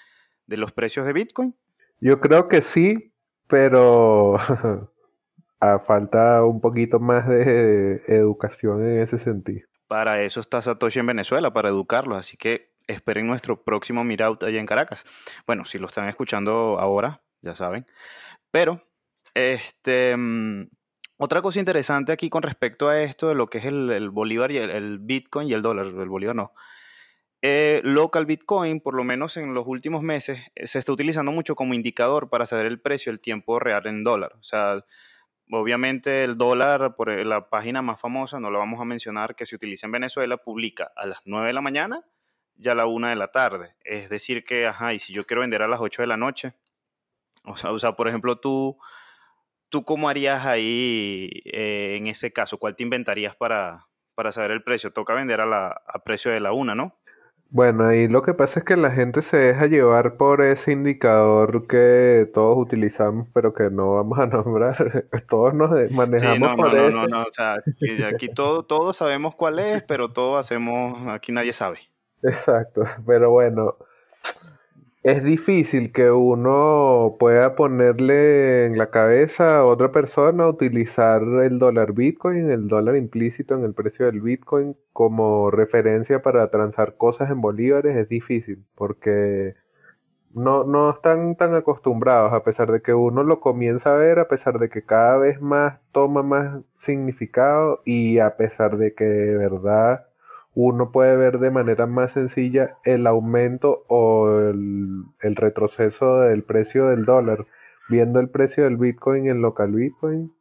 de 0.47 0.57
los 0.57 0.73
precios 0.73 1.07
de 1.07 1.13
Bitcoin? 1.13 1.55
Yo 2.01 2.21
creo 2.21 2.49
que 2.49 2.63
sí, 2.63 3.13
pero 3.47 4.37
a 5.61 5.79
falta 5.79 6.43
un 6.45 6.61
poquito 6.61 6.99
más 6.99 7.29
de 7.29 8.03
educación 8.07 8.85
en 8.85 9.01
ese 9.01 9.19
sentido. 9.19 9.69
Para 9.87 10.23
eso 10.23 10.41
está 10.41 10.63
Satoshi 10.63 11.01
en 11.01 11.07
Venezuela, 11.07 11.53
para 11.53 11.69
educarlos, 11.69 12.19
así 12.19 12.37
que 12.37 12.70
esperen 12.91 13.27
nuestro 13.27 13.63
próximo 13.63 14.05
Miraut 14.05 14.43
allá 14.43 14.61
en 14.61 14.67
Caracas. 14.67 15.05
Bueno, 15.47 15.65
si 15.65 15.79
lo 15.79 15.87
están 15.87 16.09
escuchando 16.09 16.79
ahora, 16.79 17.23
ya 17.43 17.55
saben. 17.55 17.87
Pero, 18.51 18.83
este, 19.35 20.17
mm, 20.17 20.69
otra 21.19 21.43
cosa 21.43 21.61
interesante 21.61 22.13
aquí 22.13 22.31
con 22.31 22.43
respecto 22.43 22.89
a 22.89 23.03
esto 23.03 23.29
de 23.29 23.35
lo 23.35 23.49
que 23.49 23.59
es 23.59 23.67
el, 23.67 24.11
Bolívar 24.11 24.51
y 24.53 24.59
el, 24.59 24.99
Bitcoin 24.99 25.49
y 25.49 25.53
el 25.55 25.63
dólar, 25.63 25.87
el 25.87 26.09
Bolívar 26.09 26.35
no. 26.35 26.53
Eh, 27.43 27.81
local 27.85 28.27
Bitcoin, 28.27 28.81
por 28.81 28.95
lo 28.95 29.05
menos 29.05 29.37
en 29.37 29.55
los 29.55 29.67
últimos 29.67 30.03
meses, 30.03 30.41
eh, 30.55 30.67
se 30.67 30.79
está 30.79 30.93
utilizando 30.93 31.33
mucho 31.33 31.55
como 31.55 31.75
indicador 31.75 32.29
para 32.29 32.45
saber 32.47 32.67
el 32.67 32.81
precio, 32.81 33.13
el 33.13 33.21
tiempo 33.21 33.59
real 33.59 33.87
en 33.87 34.05
dólar. 34.05 34.33
O 34.39 34.43
sea, 34.43 34.85
obviamente 35.51 36.25
el 36.25 36.37
dólar, 36.37 36.97
por 36.97 37.09
la 37.27 37.49
página 37.49 37.83
más 37.83 38.01
famosa, 38.01 38.41
no 38.41 38.51
la 38.51 38.59
vamos 38.59 38.81
a 38.81 38.85
mencionar, 38.85 39.35
que 39.35 39.47
se 39.47 39.57
utiliza 39.57 39.87
en 39.87 39.93
Venezuela, 39.93 40.37
publica 40.39 40.93
a 40.97 41.07
las 41.07 41.21
9 41.25 41.49
de 41.49 41.53
la 41.53 41.61
mañana 41.61 42.05
ya 42.61 42.73
a 42.73 42.75
la 42.75 42.87
una 42.87 43.11
de 43.11 43.17
la 43.17 43.29
tarde. 43.29 43.75
Es 43.85 44.09
decir 44.09 44.45
que, 44.45 44.67
ajá, 44.67 44.95
y 44.95 44.99
si 44.99 45.13
yo 45.13 45.25
quiero 45.25 45.41
vender 45.41 45.63
a 45.63 45.69
las 45.69 45.81
8 45.81 46.03
de 46.03 46.07
la 46.09 46.17
noche, 46.17 46.55
o 47.45 47.57
sea, 47.57 47.73
o 47.73 47.79
sea 47.79 47.93
por 47.93 48.09
ejemplo, 48.09 48.39
tú, 48.39 48.79
¿tú 49.71 49.85
cómo 49.85 50.09
harías 50.09 50.47
ahí 50.47 51.31
eh, 51.47 51.97
en 51.99 52.07
ese 52.07 52.33
caso? 52.33 52.59
¿Cuál 52.59 52.77
te 52.77 52.83
inventarías 52.83 53.35
para, 53.35 53.87
para 54.15 54.33
saber 54.33 54.53
el 54.53 54.63
precio? 54.63 54.93
Toca 54.93 55.15
vender 55.15 55.41
a, 55.41 55.47
la, 55.47 55.69
a 55.87 56.05
precio 56.05 56.31
de 56.31 56.41
la 56.41 56.53
una, 56.53 56.75
¿no? 56.75 57.01
Bueno, 57.53 57.89
ahí 57.89 58.07
lo 58.07 58.23
que 58.23 58.33
pasa 58.33 58.61
es 58.61 58.65
que 58.65 58.77
la 58.77 58.93
gente 58.93 59.23
se 59.23 59.37
deja 59.37 59.67
llevar 59.67 60.17
por 60.17 60.41
ese 60.41 60.71
indicador 60.71 61.67
que 61.67 62.31
todos 62.33 62.57
utilizamos, 62.57 63.27
pero 63.35 63.55
que 63.55 63.71
no 63.71 63.95
vamos 63.95 64.21
a 64.21 64.27
nombrar. 64.27 65.07
Todos 65.29 65.55
nos 65.55 65.71
manejamos 65.91 66.57
por 66.57 66.73
no, 66.73 66.91
no, 66.91 67.07
no, 67.09 67.23
o 67.23 67.33
sea, 67.33 67.55
aquí, 67.55 68.03
aquí 68.05 68.29
todo, 68.29 68.65
todos 68.65 68.97
sabemos 68.97 69.35
cuál 69.35 69.59
es, 69.59 69.83
pero 69.83 70.13
todos 70.13 70.39
hacemos, 70.39 71.09
aquí 71.09 71.33
nadie 71.33 71.53
sabe. 71.53 71.90
Exacto, 72.23 72.85
pero 73.07 73.31
bueno, 73.31 73.77
es 75.03 75.25
difícil 75.25 75.93
que 75.93 76.11
uno 76.11 77.17
pueda 77.19 77.57
ponerle 77.57 78.67
en 78.67 78.77
la 78.77 78.91
cabeza 78.91 79.59
a 79.59 79.65
otra 79.65 79.93
persona 79.93 80.47
utilizar 80.47 81.23
el 81.23 81.59
dólar 81.59 81.95
Bitcoin, 81.95 82.51
el 82.51 82.69
dólar 82.69 82.97
implícito 82.97 83.55
en 83.55 83.65
el 83.65 83.73
precio 83.73 84.05
del 84.07 84.21
Bitcoin 84.21 84.77
como 84.93 85.51
referencia 85.51 86.21
para 86.21 86.51
transar 86.51 86.97
cosas 86.99 87.31
en 87.31 87.41
bolívares, 87.41 87.97
es 87.97 88.09
difícil 88.11 88.67
porque 88.75 89.55
no, 90.35 90.65
no 90.65 90.91
están 90.91 91.35
tan 91.37 91.55
acostumbrados, 91.55 92.33
a 92.35 92.45
pesar 92.45 92.71
de 92.71 92.83
que 92.83 92.93
uno 92.95 93.23
lo 93.25 93.41
comienza 93.41 93.95
a 93.95 93.97
ver, 93.97 94.19
a 94.19 94.29
pesar 94.29 94.59
de 94.59 94.69
que 94.69 94.85
cada 94.85 95.17
vez 95.17 95.41
más 95.41 95.81
toma 95.93 96.23
más 96.23 96.61
significado 96.75 97.81
y 97.87 98.19
a 98.19 98.37
pesar 98.37 98.77
de 98.77 98.95
que 98.95 99.05
de 99.05 99.37
verdad 99.39 100.10
uno 100.55 100.91
puede 100.91 101.17
ver 101.17 101.39
de 101.39 101.51
manera 101.51 101.87
más 101.87 102.13
sencilla 102.13 102.77
el 102.85 103.07
aumento 103.07 103.85
o 103.89 104.29
el, 104.29 105.37
retroceso 105.37 106.21
del 106.21 106.43
precio 106.43 106.87
del 106.87 107.05
dólar. 107.05 107.47
Viendo 107.89 108.21
el 108.21 108.29
precio 108.29 108.65
del 108.65 108.77
Bitcoin 108.77 109.27
en 109.27 109.43
local 109.43 109.73
Bitcoin, 109.73 110.33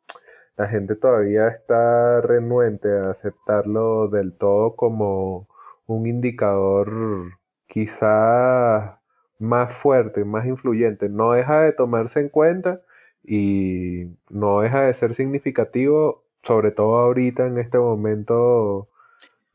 la 0.58 0.68
gente 0.68 0.96
todavía 0.96 1.48
está 1.48 2.22
renuente 2.22 2.90
a 2.92 3.12
aceptarlo 3.12 4.08
del 4.08 4.34
todo 4.34 4.76
como 4.76 5.48
un 5.88 6.06
indicador 6.06 7.38
quizá 7.68 9.00
más 9.40 9.74
fuerte, 9.74 10.26
más 10.26 10.46
influyente. 10.46 11.10
No 11.10 11.32
deja 11.32 11.62
de 11.62 11.72
tomarse 11.72 12.20
en 12.20 12.30
cuenta 12.30 12.82
y 13.24 14.08
no 14.30 14.62
deja 14.62 14.82
de 14.84 14.94
ser 14.94 15.16
significativo, 15.16 16.24
sobre 16.44 16.72
todo 16.72 16.98
ahorita 16.98 17.46
en 17.48 17.58
este 17.58 17.78
momento 17.78 18.89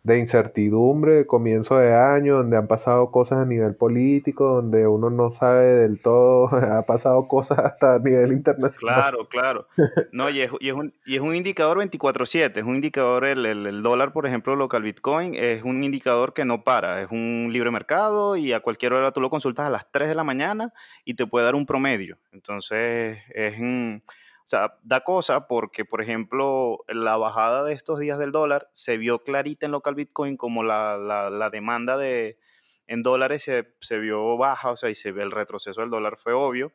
de 0.04 0.18
incertidumbre, 0.18 1.14
de 1.14 1.26
comienzo 1.26 1.78
de 1.78 1.94
año, 1.94 2.36
donde 2.36 2.58
han 2.58 2.66
pasado 2.66 3.10
cosas 3.10 3.38
a 3.38 3.46
nivel 3.46 3.74
político, 3.74 4.56
donde 4.56 4.86
uno 4.86 5.08
no 5.08 5.30
sabe 5.30 5.64
del 5.64 6.00
todo, 6.02 6.48
ha 6.52 6.84
pasado 6.84 7.26
cosas 7.26 7.58
hasta 7.58 7.94
a 7.94 7.98
nivel 8.00 8.32
internacional. 8.32 8.94
Claro, 8.94 9.28
claro. 9.28 9.66
No, 10.12 10.28
y 10.28 10.42
es, 10.42 10.50
un, 10.52 10.92
y 11.06 11.14
es 11.14 11.22
un 11.22 11.34
indicador 11.34 11.78
24/7, 11.78 12.58
es 12.58 12.64
un 12.64 12.74
indicador, 12.74 13.24
el, 13.24 13.46
el, 13.46 13.82
dólar, 13.82 14.12
por 14.12 14.26
ejemplo, 14.26 14.54
local 14.56 14.82
Bitcoin, 14.82 15.34
es 15.34 15.62
un 15.62 15.82
indicador 15.82 16.34
que 16.34 16.44
no 16.44 16.64
para, 16.64 17.00
es 17.00 17.10
un 17.10 17.48
libre 17.50 17.70
mercado 17.70 18.36
y 18.36 18.52
a 18.52 18.60
cualquier 18.60 18.92
hora 18.92 19.12
tú 19.12 19.22
lo 19.22 19.30
consultas 19.30 19.66
a 19.66 19.70
las 19.70 19.90
3 19.90 20.08
de 20.08 20.14
la 20.14 20.24
mañana 20.24 20.74
y 21.06 21.14
te 21.14 21.26
puede 21.26 21.46
dar 21.46 21.54
un 21.54 21.64
promedio. 21.64 22.18
Entonces, 22.30 23.18
es 23.34 23.58
un 23.58 24.02
o 24.44 24.46
sea, 24.46 24.78
da 24.82 25.00
cosa 25.00 25.46
porque, 25.46 25.86
por 25.86 26.02
ejemplo, 26.02 26.84
la 26.88 27.16
bajada 27.16 27.64
de 27.64 27.72
estos 27.72 27.98
días 27.98 28.18
del 28.18 28.30
dólar 28.30 28.68
se 28.74 28.98
vio 28.98 29.22
clarita 29.24 29.64
en 29.64 29.72
local 29.72 29.94
Bitcoin 29.94 30.36
como 30.36 30.62
la, 30.62 30.98
la, 30.98 31.50
demanda 31.50 31.96
de, 31.96 32.38
en 32.86 33.02
dólares 33.02 33.42
se, 33.42 33.74
se, 33.80 33.98
vio 33.98 34.36
baja, 34.36 34.70
o 34.70 34.76
sea, 34.76 34.90
y 34.90 34.94
se 34.94 35.12
ve 35.12 35.22
el 35.22 35.30
retroceso 35.30 35.80
del 35.80 35.88
dólar 35.88 36.18
fue 36.18 36.34
obvio. 36.34 36.72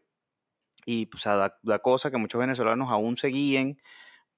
Y, 0.86 1.06
pues, 1.06 1.28
o 1.28 1.30
sea, 1.30 1.60
da, 1.62 1.80
cosa 1.80 2.10
que 2.10 2.18
muchos 2.18 2.40
venezolanos 2.40 2.90
aún 2.90 3.18
seguían 3.18 3.78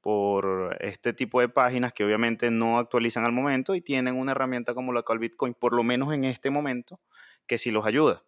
por 0.02 0.76
este 0.82 1.14
tipo 1.14 1.40
de 1.40 1.48
páginas 1.48 1.94
que 1.94 2.04
obviamente 2.04 2.52
no 2.52 2.80
actualizan 2.80 3.24
al 3.24 3.32
momento 3.32 3.76
y 3.76 3.82
tienen 3.82 4.18
una 4.18 4.34
herramienta 4.34 4.74
como 4.74 4.92
local 4.92 5.20
Bitcoin, 5.20 5.54
por 5.54 5.72
lo 5.74 5.84
menos 5.84 6.14
en 6.14 6.26
este 6.26 6.50
momento, 6.50 7.00
que 7.48 7.58
sí 7.58 7.72
los 7.72 7.86
ayuda. 7.86 8.24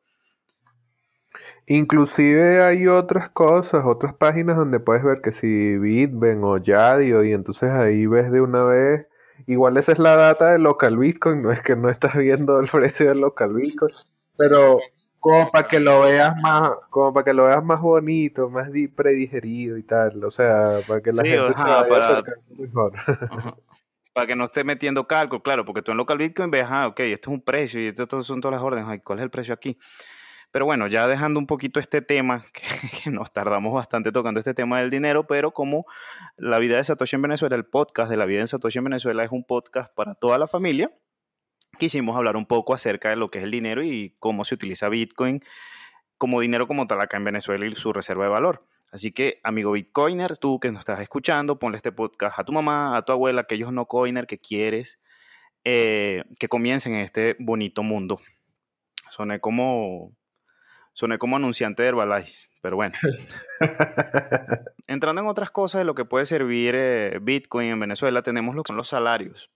Inclusive 1.68 2.64
hay 2.64 2.88
otras 2.88 3.30
cosas, 3.30 3.86
otras 3.86 4.14
páginas 4.14 4.58
donde 4.58 4.80
puedes 4.80 5.04
ver 5.04 5.22
que 5.22 5.32
si 5.32 5.78
Bitben 5.78 6.44
o 6.44 6.58
Yadio 6.58 7.24
y 7.24 7.32
entonces 7.32 7.72
ahí 7.72 8.06
ves 8.06 8.32
de 8.32 8.42
una 8.42 8.64
vez 8.64 9.08
igual 9.48 9.78
esa 9.78 9.92
es 9.92 10.00
la 10.00 10.16
data 10.16 10.52
del 10.52 10.64
local 10.64 10.98
Bitcoin, 10.98 11.42
no 11.42 11.52
es 11.52 11.62
que 11.62 11.76
no 11.76 11.90
estás 11.90 12.16
viendo 12.16 12.60
el 12.60 12.68
precio 12.72 13.08
del 13.08 13.20
local 13.20 13.52
Bitcoin, 13.56 13.92
pero 14.38 14.80
como 15.20 15.50
para 15.52 15.68
que 15.68 15.80
lo 15.80 16.02
veas 16.02 16.36
más, 16.42 16.72
como 16.90 17.14
para 17.14 17.24
que 17.24 17.34
lo 17.34 17.46
veas 17.46 17.64
más 17.64 17.82
bonito, 17.82 18.50
más 18.50 18.70
predigerido 18.96 19.78
y 19.78 19.84
tal, 19.84 20.24
o 20.24 20.32
sea, 20.32 20.80
para 20.88 21.02
que 21.02 21.12
la 21.12 21.24
gente 21.24 21.54
para, 21.54 22.24
mejor. 22.58 22.94
para 24.14 24.28
que 24.28 24.36
no 24.36 24.46
esté 24.46 24.64
metiendo 24.64 25.08
cálculo, 25.08 25.42
claro, 25.42 25.66
porque 25.66 25.82
tú 25.82 25.92
en 25.92 25.98
local 25.98 26.18
Bitcoin 26.18 26.52
ves, 26.52 26.66
ah, 26.68 26.88
ok, 26.88 27.00
esto 27.00 27.30
es 27.30 27.34
un 27.34 27.42
precio 27.42 27.82
y 27.82 27.88
estos 27.88 28.28
son 28.28 28.42
todas 28.42 28.56
las 28.56 28.64
órdenes, 28.64 29.02
¿cuál 29.04 29.20
es 29.20 29.24
el 29.24 29.30
precio 29.30 29.54
aquí? 29.54 29.78
Pero 30.54 30.66
bueno, 30.66 30.86
ya 30.86 31.08
dejando 31.08 31.40
un 31.40 31.48
poquito 31.48 31.80
este 31.80 32.04
tema, 32.04 32.46
que, 33.04 33.10
nos 33.10 33.34
tardamos 33.34 33.74
bastante 33.74 34.12
tocando 34.12 34.40
este 34.40 34.54
tema 34.54 34.80
del 34.80 34.92
dinero, 34.92 35.26
pero 35.26 35.52
como 35.52 35.86
la 36.38 36.60
vida 36.60 36.78
de 36.78 36.84
Satoshi 36.84 37.16
en 37.16 37.24
Venezuela, 37.24 37.56
el 37.56 37.66
podcast 37.66 38.10
de 38.12 38.18
la 38.18 38.26
vida 38.26 38.42
en 38.42 38.48
Satoshi 38.48 38.78
en 38.78 38.84
Venezuela 38.84 39.24
es 39.24 39.32
un 39.32 39.44
podcast 39.44 39.92
para 39.96 40.14
toda 40.14 40.38
la 40.38 40.48
familia, 40.48 40.94
quisimos 41.80 42.16
hablar 42.16 42.38
un 42.38 42.46
poco 42.46 42.76
acerca 42.76 43.10
de 43.10 43.16
lo 43.16 43.32
que 43.32 43.40
es 43.40 43.46
el 43.46 43.50
dinero 43.50 43.82
y 43.82 44.16
cómo 44.20 44.44
se 44.44 44.54
utiliza 44.54 44.90
Bitcoin 44.90 45.42
como 46.20 46.40
dinero 46.40 46.68
como 46.68 46.86
tal 46.86 47.02
acá 47.02 47.18
en 47.18 47.24
Venezuela 47.24 47.66
y 47.66 47.74
su 47.74 47.92
reserva 47.92 48.26
de 48.26 48.30
valor. 48.30 48.64
Así 48.92 49.12
que, 49.12 49.40
amigo 49.44 49.72
Bitcoiner, 49.72 50.38
tú 50.38 50.60
que 50.60 50.72
nos 50.72 50.82
estás 50.82 51.00
escuchando, 51.00 51.58
ponle 51.58 51.78
este 51.78 51.92
podcast 51.92 52.38
a 52.38 52.44
tu 52.44 52.54
mamá, 52.54 52.96
a 52.96 53.02
tu 53.02 53.12
abuela, 53.12 53.42
aquellos 53.42 53.74
no 53.74 53.88
coiner 53.88 54.28
que 54.28 54.38
quieres 54.38 55.00
eh, 55.64 56.24
que 56.38 56.48
comiencen 56.48 56.94
en 56.94 57.00
este 57.00 57.36
bonito 57.40 57.82
mundo. 57.82 58.22
Soné 59.10 59.40
como, 59.40 60.16
soné 60.94 61.18
como 61.18 61.36
anunciante 61.36 61.84
de 61.84 61.90
Herbalife, 61.90 62.48
pero 62.62 62.78
bueno. 62.78 62.96
Entrando 64.88 65.22
en 65.22 65.28
otras 65.28 65.52
cosas 65.52 65.80
de 65.80 65.86
lo 65.86 65.96
que 65.96 66.06
puede 66.06 66.26
servir 66.26 66.76
eh, 66.76 67.20
Bitcoin 67.22 67.70
en 67.70 67.80
Venezuela, 67.80 68.22
tenemos 68.22 68.56
lo 68.56 68.64
que 68.64 68.70
son 68.70 68.78
los 68.78 68.88
salarios 68.88 69.52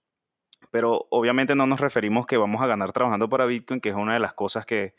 pero 0.70 1.06
obviamente 1.10 1.54
no 1.54 1.66
nos 1.66 1.80
referimos 1.80 2.26
que 2.26 2.36
vamos 2.36 2.62
a 2.62 2.66
ganar 2.66 2.92
trabajando 2.92 3.28
para 3.28 3.46
Bitcoin, 3.46 3.80
que 3.80 3.90
es 3.90 3.94
una 3.94 4.14
de 4.14 4.20
las 4.20 4.34
cosas 4.34 4.66
que, 4.66 4.94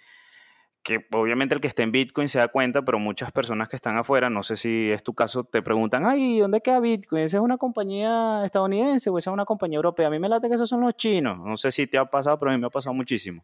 que 0.83 1.05
obviamente 1.11 1.55
el 1.55 1.61
que 1.61 1.67
esté 1.67 1.83
en 1.83 1.91
Bitcoin 1.91 2.29
se 2.29 2.39
da 2.39 2.47
cuenta, 2.47 2.81
pero 2.81 2.99
muchas 2.99 3.31
personas 3.31 3.69
que 3.69 3.75
están 3.75 3.97
afuera, 3.97 4.29
no 4.29 4.43
sé 4.43 4.55
si 4.55 4.89
es 4.91 5.03
tu 5.03 5.13
caso, 5.13 5.43
te 5.43 5.61
preguntan, 5.61 6.05
ay, 6.05 6.39
¿dónde 6.39 6.61
queda 6.61 6.79
Bitcoin? 6.79 7.23
¿Esa 7.23 7.37
es 7.37 7.43
una 7.43 7.57
compañía 7.57 8.41
estadounidense 8.43 9.09
o 9.09 9.17
esa 9.17 9.29
es 9.29 9.33
una 9.33 9.45
compañía 9.45 9.77
europea? 9.77 10.07
A 10.07 10.09
mí 10.09 10.19
me 10.19 10.29
late 10.29 10.47
que 10.47 10.55
esos 10.55 10.69
son 10.69 10.81
los 10.81 10.95
chinos. 10.95 11.37
No 11.39 11.57
sé 11.57 11.71
si 11.71 11.87
te 11.87 11.97
ha 11.97 12.05
pasado, 12.05 12.39
pero 12.39 12.51
a 12.51 12.53
mí 12.53 12.59
me 12.59 12.67
ha 12.67 12.71
pasado 12.71 12.93
muchísimo. 12.93 13.43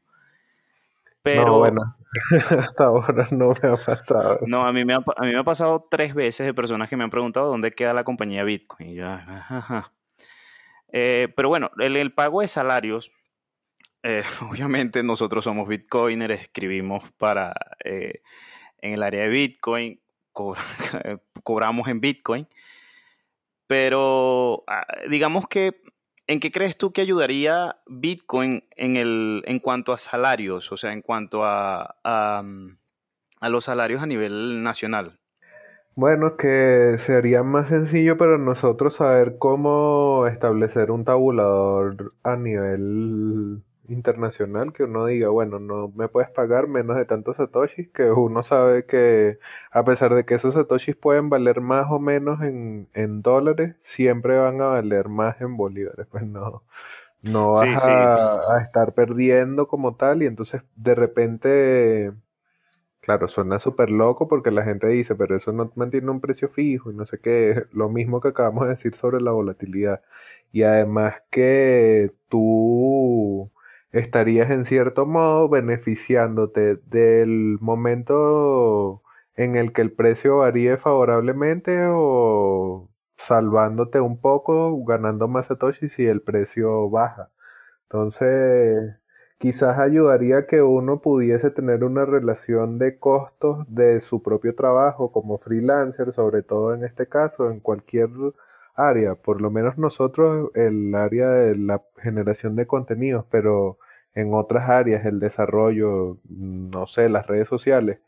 Pero, 1.25 1.46
no, 1.46 1.58
bueno, 1.58 1.82
hasta 2.60 2.84
ahora 2.84 3.27
no 3.32 3.51
me 3.62 3.70
ha 3.70 3.75
pasado. 3.77 4.41
No, 4.46 4.63
a 4.63 4.72
mí 4.72 4.86
me 4.86 4.94
ha, 4.94 4.98
a 4.98 5.24
mí 5.24 5.32
me 5.32 5.39
ha 5.39 5.44
pasado 5.44 5.88
tres 5.89 6.13
veces 6.13 6.46
de 6.46 6.53
personas 6.53 6.88
que 6.88 6.96
me 6.96 7.03
han 7.03 7.10
preguntado 7.10 7.48
dónde 7.48 7.72
queda 7.72 7.96
la 7.96 8.03
compañía 8.03 8.44
Bitcoin. 8.44 8.89
Y 8.89 8.94
yo, 8.94 9.08
ajá, 9.08 9.91
eh, 10.98 11.27
pero 11.36 11.50
bueno, 11.50 11.72
el, 11.79 12.13
pago 12.13 12.41
de 12.41 12.48
salarios, 12.48 13.12
eh, 14.03 14.22
obviamente 14.50 15.01
nosotros 15.01 15.44
somos 15.44 15.67
bitcoiners, 15.67 16.39
escribimos 16.39 17.12
para 17.17 17.53
eh, 17.84 18.22
en 18.77 18.94
el 18.94 19.01
área 19.01 19.24
de 19.24 19.29
Bitcoin, 19.29 20.00
cobramos 21.44 21.88
en 21.88 22.01
Bitcoin, 22.01 22.48
pero 23.65 24.63
ah, 24.67 24.86
digamos 25.10 25.48
que, 25.48 25.82
¿en 26.27 26.39
qué 26.39 26.51
crees 26.51 26.77
tú 26.77 26.91
que 26.91 27.01
ayudaría 27.01 27.77
Bitcoin 27.88 28.63
en, 28.75 28.96
el, 28.96 29.44
en 29.46 29.60
cuanto 29.60 29.94
a 29.94 29.98
salarios, 29.98 30.72
o 30.72 30.77
sea, 30.77 30.94
en 30.94 31.01
cuanto 31.01 31.44
a, 31.44 31.96
a 32.03 32.41
mm, 32.44 32.77
los 33.50 33.65
salarios 33.65 34.01
a 34.01 34.08
nivel 34.08 34.63
nacional? 34.63 35.20
Bueno, 35.96 36.36
que 36.36 36.98
sería 37.00 37.44
más 37.44 37.70
sencillo 37.70 38.17
para 38.17 38.38
nosotros 38.38 38.96
saber 38.96 39.38
cómo 39.39 40.27
establecer 40.27 40.91
un 40.91 41.05
tabulador 41.05 42.13
a 42.22 42.36
nivel 42.36 43.63
internacional, 43.89 44.74
que 44.74 44.84
uno 44.84 45.06
diga, 45.06 45.30
bueno, 45.30 45.60
no 45.60 45.89
me 45.96 46.08
puedes 46.10 46.30
pagar 46.32 46.68
menos 46.68 46.98
de 46.98 47.06
tantos 47.06 47.38
satoshis, 47.38 47.89
que 47.89 48.12
uno 48.12 48.44
sabe 48.44 48.86
que 48.86 49.39
a 49.72 49.84
pesar 49.86 50.15
de 50.15 50.25
que 50.25 50.36
esos 50.36 50.53
satoshis 50.55 50.96
pueden 50.96 51.29
valer 51.29 51.62
más 51.62 51.88
o 51.92 52.00
menos 52.00 52.42
en, 52.42 52.90
en 52.94 53.22
dólares, 53.22 53.75
siempre 53.83 54.38
van 54.38 54.62
a 54.62 54.68
valer 54.68 55.09
más 55.09 55.40
en 55.42 55.57
bolívares, 55.57 56.07
pues 56.07 56.24
no, 56.25 56.64
no 57.22 57.53
vas 57.53 57.70
a 57.77 58.59
estar 58.62 58.94
perdiendo 58.94 59.68
como 59.68 59.96
tal 59.96 60.24
y 60.24 60.27
entonces 60.27 60.64
de 60.75 60.96
repente 60.96 62.14
Claro, 63.01 63.27
suena 63.27 63.59
súper 63.59 63.92
loco 63.92 64.27
porque 64.27 64.50
la 64.51 64.64
gente 64.64 64.88
dice, 64.88 65.16
pero 65.16 65.36
eso 65.38 65.51
no 65.51 65.72
mantiene 65.75 66.09
un 66.09 66.22
precio 66.22 66.50
fijo 66.50 66.92
y 66.92 66.96
no 66.96 67.05
sé 67.05 67.20
qué, 67.20 67.66
lo 67.72 67.88
mismo 67.90 68.20
que 68.20 68.29
acabamos 68.29 68.64
de 68.66 68.72
decir 68.72 68.96
sobre 68.96 69.22
la 69.22 69.31
volatilidad. 69.31 70.01
Y 70.51 70.64
además 70.64 71.16
que 71.29 72.12
tú 72.29 73.51
estarías 74.00 74.51
en 74.51 74.66
cierto 74.66 75.05
modo 75.05 75.50
beneficiándote 75.50 76.75
del 76.88 77.58
momento 77.62 79.01
en 79.36 79.55
el 79.55 79.74
que 79.74 79.81
el 79.81 79.94
precio 79.94 80.38
varíe 80.40 80.77
favorablemente 80.77 81.86
o 81.90 82.90
salvándote 83.18 84.01
un 84.01 84.20
poco, 84.20 84.84
ganando 84.86 85.27
más 85.27 85.48
satoshi 85.48 85.90
si 85.90 86.05
el 86.05 86.22
precio 86.22 86.90
baja. 86.90 87.31
Entonces, 87.84 88.96
quizás 89.38 89.79
ayudaría 89.79 90.48
que 90.48 90.62
uno 90.62 91.01
pudiese 91.01 91.51
tener 91.51 91.84
una 91.84 92.05
relación 92.05 92.79
de 92.79 93.00
costos 93.00 93.66
de 93.70 94.01
su 94.01 94.22
propio 94.22 94.55
trabajo 94.55 95.12
como 95.12 95.38
freelancer, 95.38 96.12
sobre 96.14 96.44
todo 96.44 96.74
en 96.74 96.84
este 96.84 97.08
caso, 97.08 97.50
en 97.51 97.60
cualquier 97.62 98.10
área, 98.75 99.16
por 99.16 99.42
lo 99.42 99.51
menos 99.51 99.77
nosotros 99.77 100.51
el 100.55 100.94
área 100.96 101.29
de 101.29 101.55
la 101.57 101.83
generación 102.01 102.55
de 102.55 102.68
contenidos, 102.68 103.25
pero 103.31 103.77
en 104.14 104.33
otras 104.33 104.70
áreas, 104.70 105.05
el 105.05 105.20
desarrollo, 105.20 106.18
no 106.29 106.88
sé, 106.88 107.09
las 107.09 107.27
redes 107.27 107.48
sociales, 107.48 108.00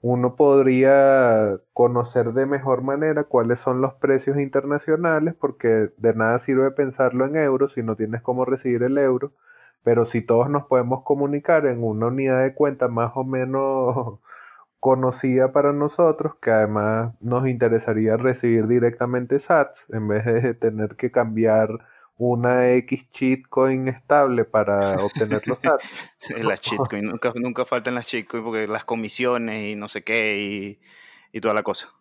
uno 0.00 0.36
podría 0.36 1.58
conocer 1.72 2.32
de 2.32 2.46
mejor 2.46 2.82
manera 2.82 3.24
cuáles 3.24 3.58
son 3.60 3.80
los 3.80 3.94
precios 3.94 4.38
internacionales, 4.38 5.34
porque 5.38 5.90
de 5.96 6.14
nada 6.14 6.38
sirve 6.38 6.70
pensarlo 6.72 7.26
en 7.26 7.36
euros 7.36 7.72
si 7.72 7.82
no 7.82 7.96
tienes 7.96 8.22
cómo 8.22 8.44
recibir 8.44 8.82
el 8.84 8.98
euro 8.98 9.32
pero 9.82 10.04
si 10.04 10.20
todos 10.22 10.50
nos 10.50 10.64
podemos 10.66 11.02
comunicar 11.02 11.66
en 11.66 11.82
una 11.82 12.08
unidad 12.08 12.42
de 12.42 12.54
cuenta 12.54 12.88
más 12.88 13.12
o 13.14 13.24
menos 13.24 14.18
conocida 14.80 15.52
para 15.52 15.72
nosotros, 15.72 16.34
que 16.40 16.50
además 16.50 17.14
nos 17.20 17.48
interesaría 17.48 18.16
recibir 18.16 18.66
directamente 18.66 19.38
SATs 19.38 19.86
en 19.90 20.08
vez 20.08 20.24
de 20.24 20.54
tener 20.54 20.96
que 20.96 21.10
cambiar 21.10 21.70
una 22.16 22.72
X 22.74 23.08
cheatcoin 23.10 23.88
estable 23.88 24.44
para 24.44 24.96
obtener 25.04 25.46
los 25.46 25.60
SATs. 25.60 25.84
las 26.44 26.60
cheatcoin, 26.60 27.06
nunca, 27.06 27.32
nunca 27.34 27.64
faltan 27.64 27.94
las 27.94 28.06
cheatcoin 28.06 28.44
porque 28.44 28.66
las 28.66 28.84
comisiones 28.84 29.72
y 29.72 29.76
no 29.76 29.88
sé 29.88 30.02
qué 30.02 30.38
y, 30.38 30.80
y 31.32 31.40
toda 31.40 31.54
la 31.54 31.62
cosa. 31.62 31.92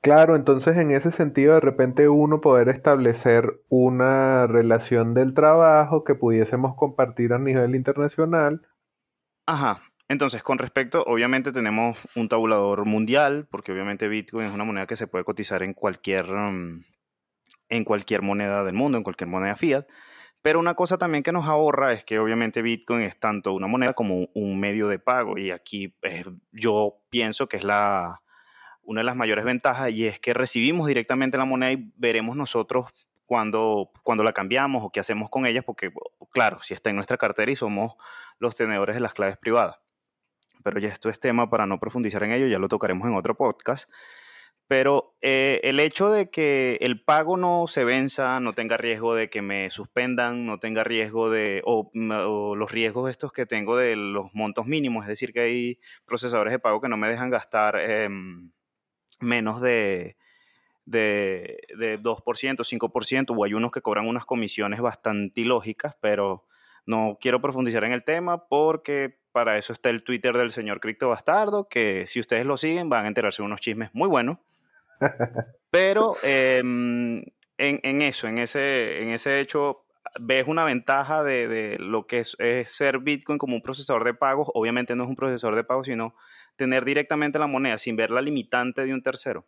Claro, 0.00 0.34
entonces 0.34 0.76
en 0.76 0.90
ese 0.90 1.10
sentido 1.12 1.54
de 1.54 1.60
repente 1.60 2.08
uno 2.08 2.40
poder 2.40 2.68
establecer 2.68 3.60
una 3.68 4.46
relación 4.46 5.14
del 5.14 5.32
trabajo 5.32 6.02
que 6.02 6.14
pudiésemos 6.14 6.74
compartir 6.76 7.32
a 7.32 7.38
nivel 7.38 7.74
internacional. 7.76 8.66
Ajá, 9.46 9.80
entonces 10.12 10.42
con 10.42 10.58
respecto, 10.58 11.02
obviamente 11.06 11.52
tenemos 11.52 11.98
un 12.14 12.28
tabulador 12.28 12.84
mundial, 12.84 13.48
porque 13.50 13.72
obviamente 13.72 14.08
Bitcoin 14.08 14.46
es 14.46 14.52
una 14.52 14.64
moneda 14.64 14.86
que 14.86 14.96
se 14.96 15.06
puede 15.06 15.24
cotizar 15.24 15.62
en 15.62 15.74
cualquier, 15.74 16.26
mm, 16.30 16.84
en 17.68 17.84
cualquier 17.84 18.22
moneda 18.22 18.64
del 18.64 18.74
mundo, 18.74 18.98
en 18.98 19.04
cualquier 19.04 19.28
moneda 19.28 19.56
fiat. 19.56 19.86
Pero 20.42 20.58
una 20.58 20.74
cosa 20.74 20.98
también 20.98 21.22
que 21.22 21.32
nos 21.32 21.46
ahorra 21.46 21.92
es 21.92 22.04
que 22.04 22.18
obviamente 22.18 22.62
Bitcoin 22.62 23.02
es 23.02 23.18
tanto 23.18 23.52
una 23.52 23.68
moneda 23.68 23.94
como 23.94 24.28
un 24.34 24.58
medio 24.58 24.88
de 24.88 24.98
pago 24.98 25.38
y 25.38 25.50
aquí 25.52 25.94
eh, 26.02 26.24
yo 26.50 26.98
pienso 27.10 27.48
que 27.48 27.56
es 27.58 27.64
la, 27.64 28.22
una 28.82 29.00
de 29.00 29.04
las 29.04 29.16
mayores 29.16 29.44
ventajas 29.44 29.90
y 29.92 30.06
es 30.06 30.18
que 30.20 30.34
recibimos 30.34 30.88
directamente 30.88 31.38
la 31.38 31.44
moneda 31.44 31.72
y 31.72 31.92
veremos 31.96 32.36
nosotros 32.36 32.88
cuando, 33.24 33.92
cuando 34.02 34.24
la 34.24 34.32
cambiamos 34.32 34.82
o 34.84 34.90
qué 34.90 35.00
hacemos 35.00 35.30
con 35.30 35.46
ella, 35.46 35.62
porque 35.62 35.92
claro, 36.32 36.58
si 36.62 36.74
está 36.74 36.90
en 36.90 36.96
nuestra 36.96 37.16
cartera 37.16 37.50
y 37.50 37.56
somos 37.56 37.94
los 38.38 38.56
tenedores 38.56 38.94
de 38.96 39.00
las 39.00 39.14
claves 39.14 39.38
privadas. 39.38 39.81
Pero 40.62 40.80
ya 40.80 40.88
esto 40.88 41.08
es 41.08 41.20
tema 41.20 41.50
para 41.50 41.66
no 41.66 41.78
profundizar 41.78 42.22
en 42.24 42.32
ello, 42.32 42.46
ya 42.46 42.58
lo 42.58 42.68
tocaremos 42.68 43.06
en 43.08 43.14
otro 43.14 43.36
podcast. 43.36 43.90
Pero 44.68 45.14
eh, 45.20 45.60
el 45.64 45.80
hecho 45.80 46.10
de 46.10 46.30
que 46.30 46.78
el 46.80 47.02
pago 47.02 47.36
no 47.36 47.66
se 47.66 47.84
venza, 47.84 48.40
no 48.40 48.54
tenga 48.54 48.78
riesgo 48.78 49.14
de 49.14 49.28
que 49.28 49.42
me 49.42 49.68
suspendan, 49.68 50.46
no 50.46 50.58
tenga 50.60 50.82
riesgo 50.82 51.28
de, 51.30 51.62
o, 51.66 51.90
los 52.56 52.72
riesgos 52.72 53.10
estos 53.10 53.32
que 53.32 53.44
tengo 53.44 53.76
de 53.76 53.96
los 53.96 54.32
montos 54.32 54.66
mínimos, 54.66 55.04
es 55.04 55.08
decir, 55.08 55.32
que 55.34 55.40
hay 55.40 55.78
procesadores 56.06 56.52
de 56.52 56.58
pago 56.58 56.80
que 56.80 56.88
no 56.88 56.96
me 56.96 57.10
dejan 57.10 57.28
gastar 57.28 57.76
em, 57.78 58.50
menos 59.20 59.60
de, 59.60 60.16
de, 60.86 61.58
de 61.76 61.98
2%, 62.00 62.22
5%, 62.22 63.34
o 63.36 63.44
hay 63.44 63.54
unos 63.54 63.72
que 63.72 63.82
cobran 63.82 64.08
unas 64.08 64.24
comisiones 64.24 64.80
bastante 64.80 65.42
ilógicas, 65.42 65.96
pero 66.00 66.46
no 66.86 67.18
quiero 67.20 67.40
profundizar 67.40 67.84
en 67.84 67.92
el 67.92 68.04
tema 68.04 68.48
porque 68.48 69.21
para 69.32 69.58
eso 69.58 69.72
está 69.72 69.90
el 69.90 70.02
Twitter 70.02 70.36
del 70.36 70.50
señor 70.50 70.80
Cripto 70.80 71.08
Bastardo, 71.08 71.68
que 71.68 72.06
si 72.06 72.20
ustedes 72.20 72.46
lo 72.46 72.56
siguen 72.56 72.88
van 72.88 73.04
a 73.04 73.08
enterarse 73.08 73.42
de 73.42 73.46
unos 73.46 73.60
chismes 73.60 73.90
muy 73.92 74.08
buenos. 74.08 74.38
Pero 75.70 76.12
em, 76.22 77.24
en, 77.58 78.02
eso, 78.02 78.28
en 78.28 78.38
ese, 78.38 79.02
en 79.02 79.08
ese 79.10 79.40
hecho, 79.40 79.84
ves 80.20 80.46
una 80.46 80.64
ventaja 80.64 81.22
de, 81.22 81.76
lo 81.80 82.06
que 82.06 82.20
es, 82.20 82.36
ser 82.66 82.98
Bitcoin 82.98 83.38
como 83.38 83.56
un 83.56 83.62
procesador 83.62 84.04
de 84.04 84.14
pagos. 84.14 84.48
Obviamente 84.54 84.94
no 84.94 85.04
es 85.04 85.08
un 85.08 85.16
procesador 85.16 85.56
de 85.56 85.64
pagos, 85.64 85.86
sino 85.86 86.14
tener 86.56 86.84
directamente 86.84 87.38
la 87.38 87.46
moneda 87.46 87.78
sin 87.78 87.96
ver 87.96 88.10
la 88.10 88.20
limitante 88.20 88.84
de 88.84 88.92
un 88.92 89.02
tercero. 89.02 89.46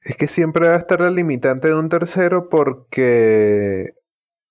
Es 0.00 0.16
que 0.16 0.28
siempre 0.28 0.68
va 0.68 0.74
a 0.74 0.78
estar 0.78 1.00
la 1.00 1.10
limitante 1.10 1.68
de 1.68 1.74
un 1.74 1.88
tercero 1.88 2.48
porque 2.48 3.94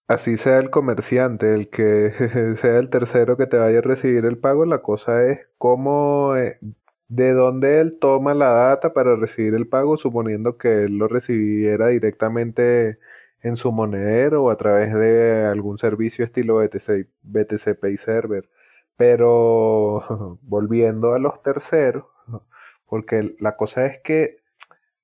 así 0.07 0.37
sea 0.37 0.59
el 0.59 0.69
comerciante, 0.69 1.53
el 1.53 1.69
que 1.69 2.11
sea 2.57 2.77
el 2.79 2.89
tercero 2.89 3.37
que 3.37 3.47
te 3.47 3.57
vaya 3.57 3.79
a 3.79 3.81
recibir 3.81 4.25
el 4.25 4.37
pago, 4.37 4.65
la 4.65 4.81
cosa 4.81 5.25
es 5.25 5.47
cómo, 5.57 6.35
eh, 6.35 6.59
de 7.07 7.33
dónde 7.33 7.79
él 7.81 7.97
toma 7.99 8.33
la 8.33 8.49
data 8.51 8.93
para 8.93 9.15
recibir 9.15 9.55
el 9.55 9.67
pago, 9.67 9.97
suponiendo 9.97 10.57
que 10.57 10.83
él 10.85 10.97
lo 10.97 11.07
recibiera 11.07 11.87
directamente 11.87 12.99
en 13.41 13.57
su 13.57 13.71
monedero 13.71 14.45
o 14.45 14.49
a 14.51 14.57
través 14.57 14.93
de 14.93 15.45
algún 15.45 15.77
servicio 15.77 16.25
estilo 16.25 16.57
BTC, 16.57 17.07
BTC 17.23 17.79
Pay 17.79 17.97
Server. 17.97 18.49
Pero 18.97 20.39
volviendo 20.41 21.13
a 21.13 21.19
los 21.19 21.41
terceros, 21.43 22.05
porque 22.87 23.35
la 23.39 23.55
cosa 23.55 23.85
es 23.85 23.99
que 24.03 24.37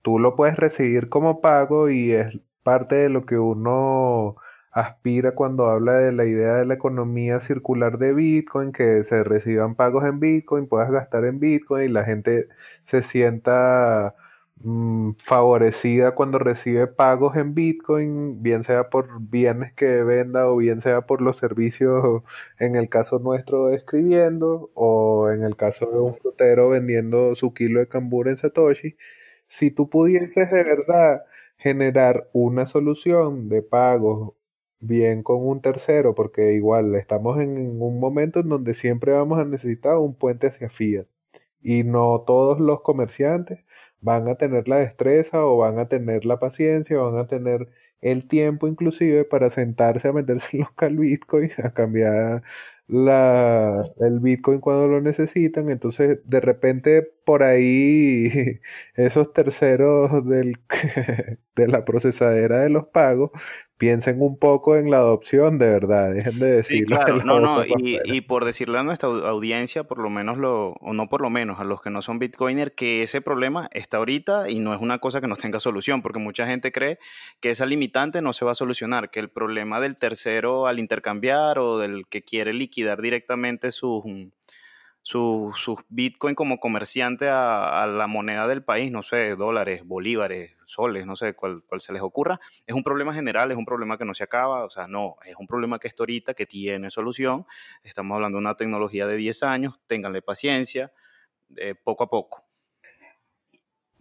tú 0.01 0.19
lo 0.19 0.35
puedes 0.35 0.57
recibir 0.57 1.09
como 1.09 1.41
pago 1.41 1.89
y 1.89 2.13
es 2.13 2.39
parte 2.63 2.95
de 2.95 3.09
lo 3.09 3.25
que 3.25 3.37
uno 3.37 4.37
aspira 4.71 5.35
cuando 5.35 5.65
habla 5.65 5.93
de 5.97 6.11
la 6.13 6.25
idea 6.25 6.55
de 6.55 6.65
la 6.65 6.73
economía 6.75 7.39
circular 7.41 7.97
de 7.97 8.13
Bitcoin, 8.13 8.71
que 8.71 9.03
se 9.03 9.23
reciban 9.23 9.75
pagos 9.75 10.05
en 10.05 10.19
Bitcoin, 10.19 10.67
puedas 10.67 10.91
gastar 10.91 11.25
en 11.25 11.39
Bitcoin 11.39 11.85
y 11.85 11.93
la 11.93 12.05
gente 12.05 12.47
se 12.85 13.03
sienta 13.03 14.15
mm, 14.57 15.11
favorecida 15.19 16.15
cuando 16.15 16.39
recibe 16.39 16.87
pagos 16.87 17.35
en 17.35 17.53
Bitcoin, 17.53 18.41
bien 18.41 18.63
sea 18.63 18.89
por 18.89 19.09
bienes 19.21 19.73
que 19.73 20.03
venda 20.03 20.47
o 20.47 20.57
bien 20.57 20.81
sea 20.81 21.01
por 21.01 21.21
los 21.21 21.37
servicios, 21.37 22.23
en 22.59 22.75
el 22.75 22.89
caso 22.89 23.19
nuestro 23.19 23.71
escribiendo 23.71 24.71
o 24.73 25.29
en 25.31 25.43
el 25.43 25.55
caso 25.57 25.87
de 25.91 25.99
un 25.99 26.13
frutero 26.15 26.69
vendiendo 26.69 27.35
su 27.35 27.53
kilo 27.53 27.79
de 27.81 27.87
cambur 27.87 28.29
en 28.29 28.37
Satoshi. 28.37 28.95
Si 29.47 29.71
tú 29.71 29.89
pudieses 29.89 30.49
de 30.51 30.63
verdad 30.63 31.23
generar 31.57 32.29
una 32.33 32.65
solución 32.65 33.49
de 33.49 33.61
pagos 33.61 34.33
bien 34.81 35.23
con 35.23 35.45
un 35.47 35.61
tercero, 35.61 36.15
porque 36.15 36.53
igual 36.53 36.95
estamos 36.95 37.39
en 37.39 37.81
un 37.81 37.99
momento 37.99 38.39
en 38.41 38.49
donde 38.49 38.73
siempre 38.73 39.13
vamos 39.13 39.39
a 39.39 39.45
necesitar 39.45 39.97
un 39.97 40.15
puente 40.15 40.47
hacia 40.47 40.69
Fiat. 40.69 41.07
Y 41.61 41.83
no 41.83 42.23
todos 42.27 42.59
los 42.59 42.81
comerciantes 42.81 43.63
van 44.01 44.27
a 44.27 44.35
tener 44.35 44.67
la 44.67 44.77
destreza 44.77 45.45
o 45.45 45.57
van 45.57 45.79
a 45.79 45.87
tener 45.87 46.25
la 46.25 46.39
paciencia 46.39 46.99
o 47.01 47.11
van 47.11 47.19
a 47.19 47.27
tener 47.27 47.69
el 48.01 48.27
tiempo 48.27 48.67
inclusive 48.67 49.25
para 49.25 49.49
sentarse 49.49 50.07
a 50.07 50.13
meterse 50.13 50.57
en 50.81 50.95
los 50.95 50.97
Bitcoin, 50.97 51.49
a 51.63 51.73
cambiar 51.73 52.43
la, 52.87 53.83
el 53.99 54.19
Bitcoin 54.19 54.59
cuando 54.59 54.87
lo 54.87 55.01
necesitan. 55.01 55.69
Entonces, 55.69 56.19
de 56.25 56.41
repente, 56.41 57.03
por 57.25 57.43
ahí, 57.43 58.59
esos 58.95 59.33
terceros 59.33 60.27
del, 60.27 60.57
de 61.55 61.67
la 61.67 61.85
procesadera 61.85 62.59
de 62.61 62.69
los 62.69 62.87
pagos 62.87 63.31
piensen 63.81 64.21
un 64.21 64.37
poco 64.37 64.77
en 64.77 64.91
la 64.91 64.97
adopción 64.97 65.57
de 65.57 65.65
verdad, 65.65 66.13
dejen 66.13 66.37
de 66.37 66.51
decirlo. 66.51 66.97
Sí, 66.97 67.03
claro, 67.03 67.23
no, 67.25 67.39
no, 67.39 67.63
y, 67.65 68.21
por 68.21 68.45
decirle 68.45 68.77
a 68.77 68.83
nuestra 68.83 69.09
audiencia, 69.09 69.85
por 69.85 69.97
lo 69.97 70.11
menos, 70.11 70.37
lo, 70.37 70.73
o 70.73 70.93
no 70.93 71.09
por 71.09 71.21
lo 71.21 71.31
menos, 71.31 71.59
a 71.59 71.63
los 71.63 71.81
que 71.81 71.89
no 71.89 72.03
son 72.03 72.19
Bitcoiner, 72.19 72.75
que 72.75 73.01
ese 73.01 73.21
problema 73.21 73.69
está 73.73 73.97
ahorita 73.97 74.51
y 74.51 74.59
no 74.59 74.75
es 74.75 74.81
una 74.81 74.99
cosa 74.99 75.19
que 75.19 75.27
no 75.27 75.35
tenga 75.35 75.59
solución, 75.59 76.03
porque 76.03 76.19
mucha 76.19 76.45
gente 76.45 76.71
cree 76.71 76.99
que 77.39 77.49
esa 77.49 77.65
limitante 77.65 78.21
no 78.21 78.33
se 78.33 78.45
va 78.45 78.51
a 78.51 78.55
solucionar, 78.55 79.09
que 79.09 79.19
el 79.19 79.31
problema 79.31 79.81
del 79.81 79.97
tercero 79.97 80.67
al 80.67 80.77
intercambiar 80.77 81.57
o 81.57 81.79
del 81.79 82.05
que 82.07 82.21
quiere 82.21 82.53
liquidar 82.53 83.01
directamente 83.01 83.71
sus 83.71 84.03
sus 85.03 85.59
su 85.59 85.79
Bitcoin 85.89 86.35
como 86.35 86.59
comerciante 86.59 87.27
a, 87.27 87.87
la 87.87 88.07
moneda 88.07 88.47
del 88.47 88.63
país, 88.63 88.91
no 88.91 89.01
sé, 89.03 89.35
dólares, 89.35 89.81
bolívares, 89.85 90.51
soles, 90.65 91.05
no 91.05 91.15
sé 91.15 91.33
cuál, 91.33 91.63
se 91.79 91.91
les 91.91 92.01
ocurra, 92.01 92.39
es 92.67 92.75
un 92.75 92.83
problema 92.83 93.13
general, 93.13 93.51
es 93.51 93.57
un 93.57 93.65
problema 93.65 93.97
que 93.97 94.05
no 94.05 94.13
se 94.13 94.23
acaba, 94.23 94.63
o 94.63 94.69
sea, 94.69 94.85
no, 94.87 95.15
es 95.25 95.35
un 95.37 95.47
problema 95.47 95.79
que 95.79 95.87
está 95.87 96.03
ahorita, 96.03 96.33
que 96.33 96.45
tiene 96.45 96.89
solución, 96.89 97.45
estamos 97.83 98.15
hablando 98.15 98.37
de 98.37 98.41
una 98.41 98.55
tecnología 98.55 99.07
de 99.07 99.17
10 99.17 99.43
años, 99.43 99.79
ténganle 99.87 100.21
paciencia, 100.21 100.91
eh, 101.57 101.75
poco 101.75 102.03
a 102.03 102.09
poco. 102.09 102.45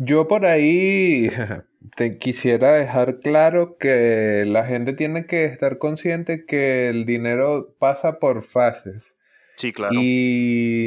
Yo 0.03 0.29
por 0.29 0.47
ahí 0.47 1.29
te 1.97 2.19
quisiera 2.19 2.73
dejar 2.73 3.21
claro 3.21 3.77
que 3.79 4.45
la 4.47 4.65
gente 4.65 4.93
tiene 4.93 5.27
que 5.27 5.45
estar 5.45 5.79
consciente 5.79 6.47
que 6.47 6.89
el 6.89 7.05
dinero 7.05 7.75
pasa 7.79 8.19
por 8.19 8.43
fases. 8.43 9.15
Sí, 9.61 9.73
claro. 9.75 9.93
Y 9.95 10.87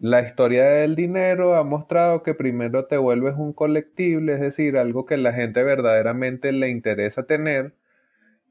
la 0.00 0.20
historia 0.20 0.64
del 0.64 0.96
dinero 0.96 1.54
ha 1.54 1.62
mostrado 1.62 2.24
que 2.24 2.34
primero 2.34 2.86
te 2.86 2.96
vuelves 2.96 3.34
un 3.36 3.52
colectible, 3.52 4.34
es 4.34 4.40
decir, 4.40 4.76
algo 4.76 5.06
que 5.06 5.16
la 5.16 5.32
gente 5.32 5.62
verdaderamente 5.62 6.50
le 6.50 6.68
interesa 6.68 7.26
tener, 7.26 7.74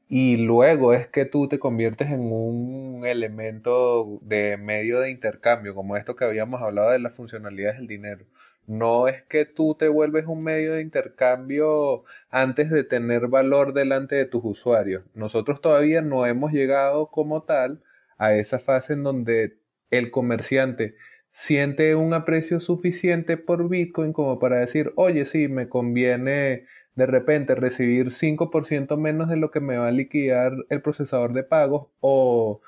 y 0.08 0.38
luego 0.38 0.94
es 0.94 1.06
que 1.06 1.26
tú 1.26 1.48
te 1.48 1.58
conviertes 1.58 2.08
en 2.08 2.32
un 2.32 3.04
elemento 3.04 4.20
de 4.22 4.56
medio 4.56 5.00
de 5.00 5.10
intercambio, 5.10 5.74
como 5.74 5.98
esto 5.98 6.16
que 6.16 6.24
habíamos 6.24 6.62
hablado 6.62 6.92
de 6.92 6.98
las 6.98 7.14
funcionalidades 7.14 7.76
del 7.76 7.88
dinero. 7.88 8.24
No 8.66 9.06
es 9.06 9.22
que 9.22 9.44
tú 9.44 9.74
te 9.78 9.88
vuelves 9.88 10.26
un 10.26 10.42
medio 10.42 10.72
de 10.72 10.80
intercambio 10.80 12.04
antes 12.30 12.70
de 12.70 12.84
tener 12.84 13.28
valor 13.28 13.74
delante 13.74 14.16
de 14.16 14.24
tus 14.24 14.42
usuarios. 14.44 15.04
Nosotros 15.12 15.60
todavía 15.60 16.00
no 16.00 16.24
hemos 16.24 16.52
llegado 16.52 17.08
como 17.10 17.42
tal 17.42 17.82
a 18.18 18.34
esa 18.34 18.58
fase 18.58 18.94
en 18.94 19.02
donde 19.02 19.58
el 19.90 20.10
comerciante 20.10 20.94
siente 21.30 21.94
un 21.94 22.14
aprecio 22.14 22.60
suficiente 22.60 23.36
por 23.36 23.68
Bitcoin 23.68 24.12
como 24.12 24.38
para 24.38 24.60
decir, 24.60 24.92
oye, 24.96 25.24
sí, 25.26 25.48
me 25.48 25.68
conviene 25.68 26.64
de 26.94 27.06
repente 27.06 27.54
recibir 27.54 28.06
5% 28.06 28.96
menos 28.96 29.28
de 29.28 29.36
lo 29.36 29.50
que 29.50 29.60
me 29.60 29.76
va 29.76 29.88
a 29.88 29.92
liquidar 29.92 30.52
el 30.70 30.80
procesador 30.80 31.34
de 31.34 31.44
pagos 31.44 31.88
o 32.00 32.62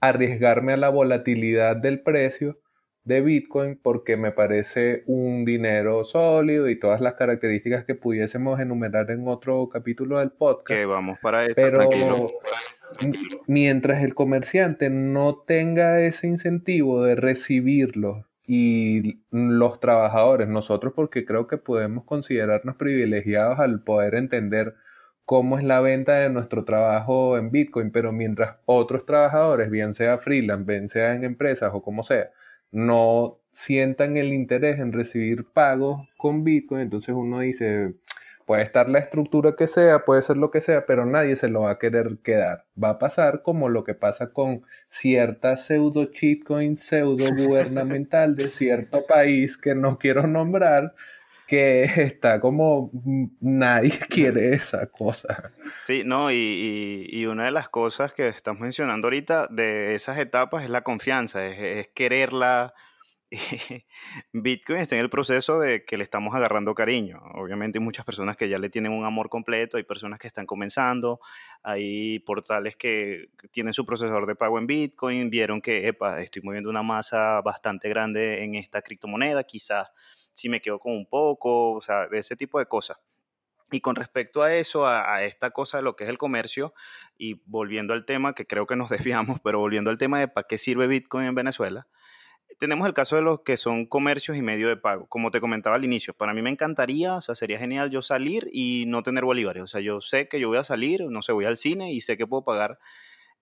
arriesgarme 0.00 0.72
a 0.72 0.76
la 0.76 0.88
volatilidad 0.88 1.76
del 1.76 2.00
precio 2.00 2.58
de 3.04 3.20
Bitcoin 3.20 3.78
porque 3.80 4.16
me 4.16 4.32
parece 4.32 5.04
un 5.06 5.44
dinero 5.44 6.04
sólido 6.04 6.68
y 6.68 6.78
todas 6.78 7.00
las 7.00 7.14
características 7.14 7.84
que 7.84 7.94
pudiésemos 7.94 8.60
enumerar 8.60 9.10
en 9.10 9.26
otro 9.26 9.68
capítulo 9.68 10.18
del 10.18 10.30
podcast. 10.30 10.66
Que 10.66 10.84
vamos 10.84 11.18
para 11.22 11.46
eso. 11.46 11.54
Pero 11.56 11.88
mientras 13.46 14.02
el 14.02 14.14
comerciante 14.14 14.90
no 14.90 15.36
tenga 15.36 16.00
ese 16.00 16.26
incentivo 16.26 17.02
de 17.02 17.14
recibirlo 17.14 18.26
y 18.46 19.20
los 19.30 19.78
trabajadores, 19.78 20.48
nosotros 20.48 20.94
porque 20.96 21.26
creo 21.26 21.46
que 21.46 21.58
podemos 21.58 22.04
considerarnos 22.04 22.76
privilegiados 22.76 23.58
al 23.58 23.82
poder 23.82 24.14
entender 24.14 24.74
cómo 25.26 25.58
es 25.58 25.64
la 25.64 25.82
venta 25.82 26.14
de 26.14 26.30
nuestro 26.30 26.64
trabajo 26.64 27.36
en 27.36 27.50
Bitcoin, 27.50 27.90
pero 27.90 28.12
mientras 28.12 28.56
otros 28.64 29.04
trabajadores, 29.04 29.70
bien 29.70 29.92
sea 29.92 30.16
freelance, 30.16 30.64
bien 30.64 30.88
sea 30.88 31.14
en 31.14 31.24
empresas 31.24 31.70
o 31.74 31.82
como 31.82 32.02
sea, 32.02 32.30
no 32.70 33.38
sientan 33.52 34.16
el 34.16 34.32
interés 34.32 34.78
en 34.78 34.92
recibir 34.92 35.44
pagos 35.44 36.08
con 36.16 36.44
Bitcoin, 36.44 36.80
entonces 36.80 37.14
uno 37.14 37.40
dice, 37.40 37.96
puede 38.48 38.62
estar 38.62 38.88
la 38.88 38.98
estructura 38.98 39.56
que 39.56 39.68
sea, 39.68 40.06
puede 40.06 40.22
ser 40.22 40.38
lo 40.38 40.50
que 40.50 40.62
sea, 40.62 40.86
pero 40.86 41.04
nadie 41.04 41.36
se 41.36 41.48
lo 41.48 41.60
va 41.60 41.72
a 41.72 41.78
querer 41.78 42.16
quedar. 42.24 42.64
Va 42.82 42.88
a 42.88 42.98
pasar 42.98 43.42
como 43.42 43.68
lo 43.68 43.84
que 43.84 43.92
pasa 43.92 44.32
con 44.32 44.62
cierta 44.88 45.58
pseudo 45.58 46.04
shitcoin, 46.10 46.78
pseudo 46.78 47.26
gubernamental 47.34 48.36
de 48.36 48.50
cierto 48.50 49.04
país 49.06 49.58
que 49.58 49.74
no 49.74 49.98
quiero 49.98 50.26
nombrar, 50.26 50.94
que 51.46 51.84
está 51.84 52.40
como 52.40 52.90
mm, 52.94 53.26
nadie 53.42 53.98
quiere 54.08 54.54
esa 54.54 54.86
cosa. 54.86 55.52
Sí, 55.76 56.00
no, 56.06 56.32
y, 56.32 57.26
una 57.26 57.44
de 57.44 57.50
las 57.50 57.68
cosas 57.68 58.14
que 58.14 58.28
estás 58.28 58.58
mencionando 58.58 59.08
ahorita 59.08 59.48
de 59.50 59.94
esas 59.94 60.16
etapas 60.16 60.64
es 60.64 60.70
la 60.70 60.80
confianza, 60.80 61.46
es, 61.46 61.88
quererla. 61.88 62.72
Bitcoin 64.32 64.78
está 64.78 64.94
en 64.94 65.02
el 65.02 65.10
proceso 65.10 65.60
de 65.60 65.84
que 65.84 65.98
le 65.98 66.04
estamos 66.04 66.34
agarrando 66.34 66.74
cariño. 66.74 67.20
Obviamente 67.34 67.78
hay 67.78 67.84
muchas 67.84 68.04
personas 68.04 68.36
que 68.36 68.48
ya 68.48 68.58
le 68.58 68.70
tienen 68.70 68.92
un 68.92 69.04
amor 69.04 69.28
completo, 69.28 69.76
hay 69.76 69.82
personas 69.82 70.18
que 70.18 70.26
están 70.26 70.46
comenzando, 70.46 71.20
hay 71.62 72.20
portales 72.20 72.76
que 72.76 73.28
tienen 73.50 73.74
su 73.74 73.84
procesador 73.84 74.26
de 74.26 74.34
pago 74.34 74.58
en 74.58 74.66
Bitcoin, 74.66 75.28
vieron 75.28 75.60
que, 75.60 75.88
epa, 75.88 76.20
estoy 76.22 76.42
moviendo 76.42 76.70
una 76.70 76.82
masa 76.82 77.40
bastante 77.42 77.88
grande 77.88 78.44
en 78.44 78.54
esta 78.54 78.80
criptomoneda, 78.80 79.44
quizás 79.44 79.90
si 80.32 80.48
me 80.48 80.60
quedo 80.60 80.78
con 80.78 80.92
un 80.92 81.06
poco, 81.06 81.72
o 81.72 81.80
sea, 81.82 82.06
de 82.06 82.18
ese 82.18 82.36
tipo 82.36 82.58
de 82.58 82.66
cosas. 82.66 82.98
Y 83.70 83.80
con 83.80 83.96
respecto 83.96 84.42
a 84.42 84.54
eso, 84.54 84.86
a, 84.86 85.22
esta 85.24 85.50
cosa 85.50 85.78
de 85.78 85.82
lo 85.82 85.94
que 85.94 86.04
es 86.04 86.10
el 86.10 86.16
comercio, 86.16 86.72
y 87.18 87.42
volviendo 87.44 87.92
al 87.92 88.06
tema, 88.06 88.34
que 88.34 88.46
creo 88.46 88.66
que 88.66 88.76
nos 88.76 88.88
desviamos, 88.90 89.40
pero 89.40 89.58
volviendo 89.58 89.90
al 89.90 89.98
tema 89.98 90.18
de 90.20 90.28
para 90.28 90.46
qué 90.46 90.56
sirve 90.56 90.86
Bitcoin 90.86 91.26
en 91.26 91.34
Venezuela, 91.34 91.86
tenemos 92.58 92.86
el 92.86 92.94
caso 92.94 93.16
de 93.16 93.22
los 93.22 93.40
que 93.40 93.56
son 93.56 93.86
comercios 93.86 94.36
y 94.36 94.42
medio 94.42 94.68
de 94.68 94.76
pago. 94.76 95.06
Como 95.06 95.30
te 95.30 95.40
comentaba 95.40 95.76
al 95.76 95.84
inicio, 95.84 96.14
para 96.14 96.34
mí 96.34 96.42
me 96.42 96.50
encantaría, 96.50 97.14
o 97.16 97.20
sea, 97.20 97.34
sería 97.34 97.58
genial 97.58 97.90
yo 97.90 98.02
salir 98.02 98.48
y 98.52 98.84
no 98.86 99.02
tener 99.02 99.24
bolívares. 99.24 99.62
O 99.62 99.66
sea, 99.66 99.80
yo 99.80 100.00
sé 100.00 100.28
que 100.28 100.40
yo 100.40 100.48
voy 100.48 100.58
a 100.58 100.64
salir, 100.64 101.04
no 101.04 101.22
sé, 101.22 101.32
voy 101.32 101.44
al 101.44 101.56
cine 101.56 101.92
y 101.92 102.00
sé 102.00 102.16
que 102.16 102.26
puedo 102.26 102.44
pagar 102.44 102.78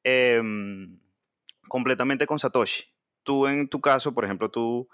em, 0.04 1.00
completamente 1.68 2.26
con 2.26 2.38
Satoshi. 2.38 2.84
Tú 3.22 3.46
en 3.46 3.68
tu 3.68 3.80
caso, 3.80 4.14
por 4.14 4.24
ejemplo, 4.24 4.50
tú 4.50 4.88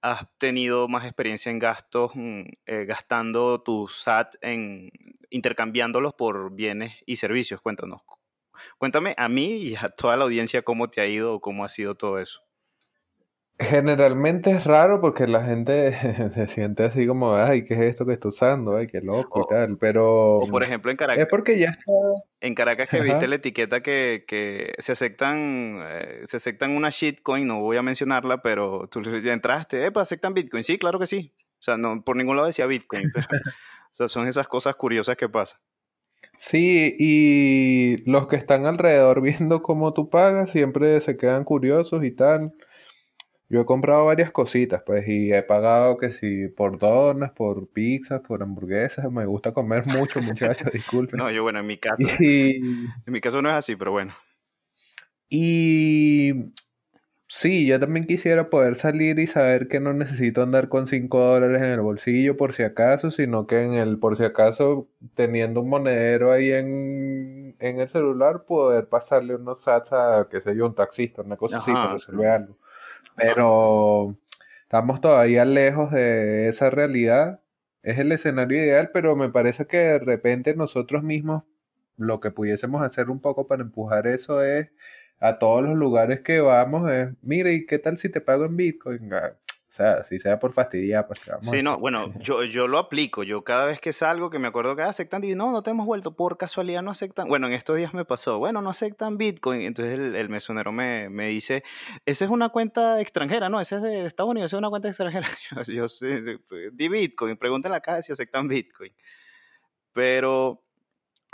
has 0.00 0.26
tenido 0.38 0.86
más 0.88 1.04
experiencia 1.04 1.50
en 1.50 1.58
gastos, 1.58 2.12
mm, 2.14 2.42
eh, 2.66 2.84
gastando 2.86 3.62
tu 3.62 3.88
SAT 3.88 4.36
en 4.42 4.90
intercambiándolos 5.30 6.14
por 6.14 6.54
bienes 6.54 6.94
y 7.06 7.16
servicios. 7.16 7.60
Cuéntanos. 7.60 8.02
Cuéntame 8.78 9.14
a 9.18 9.28
mí 9.28 9.56
y 9.56 9.76
a 9.76 9.88
toda 9.88 10.16
la 10.16 10.24
audiencia 10.24 10.62
cómo 10.62 10.90
te 10.90 11.00
ha 11.00 11.06
ido 11.06 11.34
o 11.34 11.40
cómo 11.40 11.64
ha 11.64 11.68
sido 11.68 11.94
todo 11.94 12.18
eso. 12.18 12.42
Generalmente 13.56 14.50
es 14.50 14.64
raro 14.64 15.00
porque 15.00 15.28
la 15.28 15.44
gente 15.44 15.92
se 16.34 16.48
siente 16.48 16.82
así 16.82 17.06
como, 17.06 17.34
ay, 17.34 17.64
¿qué 17.64 17.74
es 17.74 17.80
esto 17.80 18.04
que 18.04 18.12
está 18.12 18.28
usando? 18.28 18.76
Ay, 18.76 18.88
qué 18.88 19.00
loco 19.00 19.42
y 19.42 19.54
tal. 19.54 19.78
Pero. 19.78 20.38
O 20.38 20.48
por 20.48 20.62
ejemplo 20.64 20.90
en 20.90 20.96
Caracas. 20.96 21.22
Es 21.22 21.28
porque 21.30 21.58
ya 21.58 21.70
está. 21.70 21.92
En 22.40 22.54
Caracas 22.54 22.88
que 22.88 23.00
viste 23.00 23.28
la 23.28 23.36
etiqueta 23.36 23.78
que, 23.78 24.24
que 24.26 24.74
se 24.78 24.92
aceptan 24.92 25.80
eh, 25.82 26.22
se 26.26 26.36
aceptan 26.36 26.72
una 26.72 26.90
shitcoin, 26.90 27.46
no 27.46 27.60
voy 27.60 27.76
a 27.76 27.82
mencionarla, 27.82 28.42
pero 28.42 28.88
tú 28.90 29.02
ya 29.02 29.32
entraste, 29.32 29.86
¿eh? 29.86 29.92
¿Aceptan 29.94 30.34
Bitcoin? 30.34 30.64
Sí, 30.64 30.76
claro 30.76 30.98
que 30.98 31.06
sí. 31.06 31.32
O 31.60 31.62
sea, 31.62 31.76
no, 31.76 32.02
por 32.02 32.16
ningún 32.16 32.36
lado 32.36 32.48
decía 32.48 32.66
Bitcoin. 32.66 33.10
Pero, 33.14 33.26
o 33.92 33.94
sea, 33.94 34.08
son 34.08 34.26
esas 34.26 34.48
cosas 34.48 34.74
curiosas 34.74 35.16
que 35.16 35.28
pasan. 35.28 35.60
Sí, 36.36 36.96
y 36.98 38.10
los 38.10 38.26
que 38.26 38.36
están 38.36 38.66
alrededor 38.66 39.20
viendo 39.22 39.62
cómo 39.62 39.94
tú 39.94 40.10
pagas 40.10 40.50
siempre 40.50 41.00
se 41.00 41.16
quedan 41.16 41.44
curiosos 41.44 42.04
y 42.04 42.10
tal. 42.10 42.52
Yo 43.54 43.60
he 43.60 43.64
comprado 43.66 44.06
varias 44.06 44.32
cositas, 44.32 44.82
pues, 44.84 45.06
y 45.06 45.32
he 45.32 45.40
pagado 45.44 45.96
que 45.96 46.10
si 46.10 46.48
por 46.48 46.76
donas, 46.76 47.30
por 47.30 47.68
pizzas, 47.68 48.20
por 48.20 48.42
hamburguesas. 48.42 49.08
Me 49.12 49.26
gusta 49.26 49.54
comer 49.54 49.86
mucho, 49.86 50.20
muchachos, 50.20 50.72
disculpen. 50.72 51.18
No, 51.18 51.30
yo, 51.30 51.44
bueno, 51.44 51.60
en 51.60 51.66
mi 51.66 51.78
caso. 51.78 51.96
En 52.18 52.90
mi 53.06 53.20
caso 53.20 53.40
no 53.42 53.48
es 53.50 53.54
así, 53.54 53.76
pero 53.76 53.92
bueno. 53.92 54.12
Y 55.28 56.50
sí, 57.28 57.64
yo 57.64 57.78
también 57.78 58.08
quisiera 58.08 58.50
poder 58.50 58.74
salir 58.74 59.20
y 59.20 59.28
saber 59.28 59.68
que 59.68 59.78
no 59.78 59.92
necesito 59.92 60.42
andar 60.42 60.68
con 60.68 60.88
5 60.88 61.20
dólares 61.20 61.62
en 61.62 61.70
el 61.70 61.80
bolsillo 61.80 62.36
por 62.36 62.54
si 62.54 62.64
acaso, 62.64 63.12
sino 63.12 63.46
que 63.46 63.62
en 63.62 63.74
el 63.74 64.00
por 64.00 64.16
si 64.16 64.24
acaso, 64.24 64.88
teniendo 65.14 65.60
un 65.60 65.68
monedero 65.68 66.32
ahí 66.32 66.50
en, 66.50 67.54
en 67.60 67.78
el 67.78 67.88
celular, 67.88 68.46
poder 68.46 68.88
pasarle 68.88 69.36
unos 69.36 69.62
sats 69.62 69.92
a, 69.92 70.26
qué 70.28 70.40
sé 70.40 70.56
yo, 70.56 70.66
un 70.66 70.74
taxista, 70.74 71.22
una 71.22 71.36
cosa 71.36 71.58
así, 71.58 71.72
para 71.72 71.92
resolver 71.92 72.26
algo. 72.26 72.58
Pero 73.16 74.16
estamos 74.62 75.00
todavía 75.00 75.44
lejos 75.44 75.90
de 75.92 76.48
esa 76.48 76.70
realidad. 76.70 77.40
Es 77.82 77.98
el 77.98 78.12
escenario 78.12 78.58
ideal, 78.58 78.90
pero 78.92 79.16
me 79.16 79.30
parece 79.30 79.66
que 79.66 79.76
de 79.78 79.98
repente 79.98 80.54
nosotros 80.56 81.02
mismos 81.02 81.44
lo 81.96 82.20
que 82.20 82.30
pudiésemos 82.30 82.82
hacer 82.82 83.10
un 83.10 83.20
poco 83.20 83.46
para 83.46 83.62
empujar 83.62 84.06
eso 84.06 84.42
es 84.42 84.70
a 85.20 85.38
todos 85.38 85.62
los 85.64 85.76
lugares 85.76 86.20
que 86.20 86.40
vamos 86.40 86.90
es, 86.90 87.10
mire, 87.22 87.54
¿y 87.54 87.66
qué 87.66 87.78
tal 87.78 87.96
si 87.98 88.08
te 88.08 88.20
pago 88.20 88.46
en 88.46 88.56
Bitcoin? 88.56 89.12
Ah, 89.14 89.34
sea, 89.74 90.04
si 90.04 90.18
sea 90.18 90.38
por 90.38 90.52
fastidiar, 90.52 91.06
pues 91.06 91.20
vamos. 91.26 91.46
Sí, 91.50 91.62
no, 91.62 91.78
bueno, 91.78 92.12
yo, 92.20 92.44
yo 92.44 92.68
lo 92.68 92.78
aplico. 92.78 93.24
Yo 93.24 93.42
cada 93.42 93.66
vez 93.66 93.80
que 93.80 93.92
salgo, 93.92 94.30
que 94.30 94.38
me 94.38 94.48
acuerdo 94.48 94.76
que 94.76 94.82
aceptan, 94.82 95.24
y 95.24 95.34
no, 95.34 95.50
no 95.50 95.62
te 95.62 95.70
hemos 95.70 95.86
vuelto, 95.86 96.14
por 96.14 96.38
casualidad 96.38 96.82
no 96.82 96.90
aceptan. 96.90 97.28
Bueno, 97.28 97.48
en 97.48 97.54
estos 97.54 97.76
días 97.76 97.92
me 97.92 98.04
pasó, 98.04 98.38
bueno, 98.38 98.62
no 98.62 98.70
aceptan 98.70 99.18
Bitcoin. 99.18 99.62
Entonces 99.62 99.98
el, 99.98 100.14
el 100.14 100.28
mesonero 100.28 100.70
me, 100.70 101.08
me, 101.08 101.28
dice, 101.28 101.64
esa 102.06 102.24
es 102.24 102.30
una 102.30 102.50
cuenta 102.50 103.00
extranjera, 103.00 103.48
¿no? 103.48 103.60
Esa 103.60 103.76
es 103.76 103.82
de 103.82 104.06
Estados 104.06 104.30
Unidos, 104.30 104.50
esa 104.50 104.56
es 104.56 104.58
una 104.58 104.70
cuenta 104.70 104.88
extranjera. 104.88 105.26
Yo, 105.66 105.72
yo 105.72 105.88
sé, 105.88 106.38
di 106.72 106.88
Bitcoin, 106.88 107.36
pregúntale 107.36 107.74
acá 107.74 108.00
si 108.02 108.12
aceptan 108.12 108.46
Bitcoin. 108.48 108.92
Pero 109.92 110.62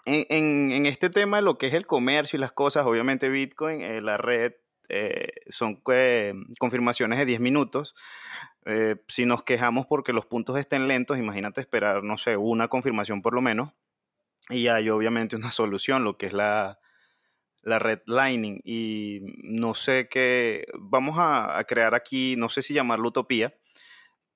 en, 0.07 0.27
en, 0.31 0.73
en, 0.73 0.87
este 0.87 1.11
tema 1.11 1.39
de 1.39 1.43
lo 1.43 1.59
que 1.59 1.67
es 1.67 1.75
el 1.75 1.87
comercio 1.87 2.37
y 2.37 2.41
las 2.41 2.53
cosas, 2.53 2.87
obviamente 2.87 3.29
Bitcoin, 3.29 3.83
eh, 3.83 4.01
la 4.01 4.17
red, 4.17 4.53
eh, 4.91 5.33
son 5.49 5.81
eh, 5.93 6.35
confirmaciones 6.59 7.19
de 7.19 7.27
10 7.27 7.41
minutos. 7.41 7.95
Eh, 8.67 8.97
si 9.09 9.25
nos 9.25 9.43
quejamos 9.43 9.87
porque 9.87 10.13
los 10.13 10.27
puntos 10.27 10.59
estén 10.59 10.89
lentos, 10.89 11.19
imagínate 11.19 11.61
esperar, 11.61 12.03
no 12.03 12.19
sé, 12.19 12.37
una 12.37 12.69
confirmación 12.69 13.23
por 13.23 13.35
lo 13.35 13.41
menos. 13.41 13.73
Y 14.49 14.69
hay 14.69 14.91
obviamente 14.91 15.37
una 15.37 15.51
solución, 15.51 16.05
lo 16.05 16.17
que 16.17 16.27
es 16.27 16.33
la, 16.33 16.79
la 17.63 17.79
red 17.79 18.01
Lightning. 18.07 18.61
Y 18.65 19.21
no 19.43 19.75
sé 19.75 20.09
qué, 20.11 20.67
vamos 20.79 21.19
a, 21.19 21.59
a, 21.59 21.65
crear 21.65 21.95
aquí, 21.95 22.37
no 22.37 22.49
sé 22.49 22.63
si 22.63 22.75
llamarlo 22.75 23.09
utopía, 23.09 23.55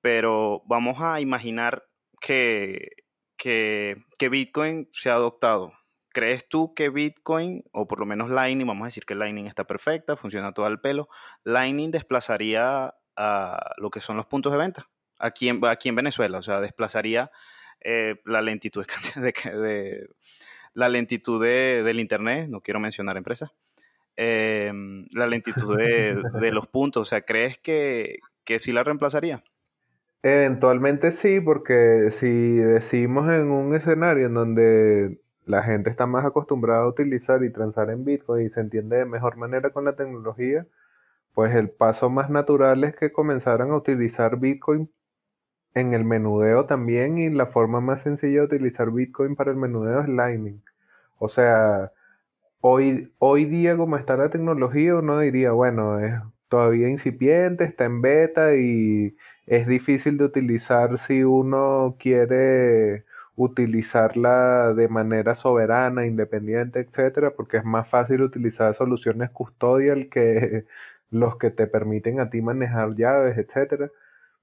pero 0.01 0.63
vamos 0.67 1.01
a 1.01 1.21
imaginar 1.21 1.85
que, 2.21 3.05
que, 3.37 3.97
que 4.19 4.29
Bitcoin 4.29 4.89
se 4.93 5.11
ha 5.11 5.15
adoptado. 5.15 5.73
¿Crees 6.15 6.49
tú 6.49 6.73
que 6.75 6.89
Bitcoin, 6.89 7.65
o 7.73 7.87
por 7.87 7.99
lo 7.99 8.07
menos 8.07 8.31
Lightning, 8.31 8.67
vamos 8.67 8.85
a 8.85 8.87
decir 8.87 9.05
que 9.05 9.15
Lightning 9.15 9.47
está 9.47 9.65
perfecta, 9.65 10.17
funciona 10.17 10.53
todo 10.53 10.65
al 10.65 10.81
pelo, 10.81 11.11
Lightning 11.43 11.91
desplazaría 11.91 12.95
a 13.17 13.75
lo 13.77 13.91
que 13.91 14.01
son 14.01 14.17
los 14.17 14.25
puntos 14.25 14.53
de 14.53 14.59
venta 14.59 14.89
aquí 15.19 15.49
en, 15.49 15.61
aquí 15.67 15.89
en 15.89 15.97
Venezuela. 15.97 16.39
O 16.39 16.43
sea, 16.43 16.61
desplazaría 16.61 17.31
eh, 17.81 18.17
la 18.25 18.43
lentitud, 18.43 18.87
de, 19.17 20.09
la 20.75 20.89
lentitud 20.89 21.43
de, 21.43 21.83
del 21.83 22.01
Internet, 22.01 22.49
no 22.49 22.61
quiero 22.61 22.81
mencionar 22.81 23.17
empresas, 23.17 23.51
eh, 24.17 24.73
la 25.13 25.27
lentitud 25.27 25.77
de, 25.77 26.23
de, 26.41 26.53
los 26.53 26.69
puntos. 26.69 27.03
O 27.03 27.05
sea, 27.05 27.23
¿crees 27.23 27.59
que, 27.59 28.19
que 28.45 28.59
sí 28.59 28.73
la 28.73 28.85
reemplazaría? 28.85 29.43
Eventualmente 30.23 31.13
sí, 31.13 31.41
porque 31.41 32.11
si 32.11 32.57
decimos 32.57 33.31
en 33.31 33.51
un 33.51 33.75
escenario 33.75 34.27
en 34.27 34.35
donde 34.35 35.21
la 35.47 35.63
gente 35.63 35.91
está 35.91 36.07
más 36.07 36.25
acostumbrada 36.25 36.85
a 36.85 36.89
utilizar 36.89 37.43
y 37.45 37.51
transar 37.51 37.91
en 37.91 38.05
Bitcoin 38.05 38.47
y 38.47 38.51
se 38.51 38.61
entiende 38.61 38.99
de 38.99 39.07
mejor 39.07 39.37
manera 39.37 39.71
con 39.71 39.85
la 39.85 39.97
tecnología, 39.97 40.67
pues 41.35 41.55
el 41.55 41.71
paso 41.71 42.11
más 42.11 42.31
natural 42.31 42.85
es 42.85 42.97
que 42.97 43.13
comenzaran 43.13 43.71
a 43.71 43.77
utilizar 43.77 44.39
Bitcoin 44.39 44.91
en 45.75 45.95
el 45.95 46.05
menudeo 46.05 46.67
también 46.67 47.19
y 47.19 47.31
la 47.31 47.47
forma 47.47 47.81
más 47.81 48.03
sencilla 48.03 48.41
de 48.41 48.47
utilizar 48.47 48.91
Bitcoin 48.93 49.37
para 49.37 49.51
el 49.51 49.57
menudeo 49.57 50.01
es 50.03 50.09
Lightning. 50.09 50.63
O 51.19 51.29
sea, 51.29 51.93
hoy, 52.61 53.13
hoy 53.19 53.45
día 53.47 53.77
como 53.77 53.97
está 53.97 54.17
la 54.17 54.31
tecnología 54.31 54.97
uno 54.97 55.21
diría, 55.21 55.53
bueno, 55.53 56.01
es 56.01 56.15
todavía 56.49 56.89
incipiente, 56.89 57.65
está 57.65 57.85
en 57.85 58.03
beta 58.03 58.57
y 58.57 59.17
es 59.47 59.67
difícil 59.67 60.19
de 60.19 60.25
utilizar 60.25 60.99
si 60.99 61.25
uno 61.25 61.97
quiere 61.99 63.05
utilizarla 63.37 64.75
de 64.75 64.89
manera 64.89 65.35
soberana, 65.35 66.07
independiente, 66.07 66.81
etcétera, 66.81 67.33
porque 67.37 67.57
es 67.59 67.65
más 67.65 67.89
fácil 67.89 68.23
utilizar 68.23 68.75
soluciones 68.75 69.31
custodial 69.31 70.09
que 70.09 70.67
los 71.11 71.37
que 71.37 71.51
te 71.51 71.67
permiten 71.67 72.21
a 72.21 72.31
ti 72.31 72.43
manejar 72.43 72.95
llaves, 72.95 73.39
etcétera. 73.39 73.91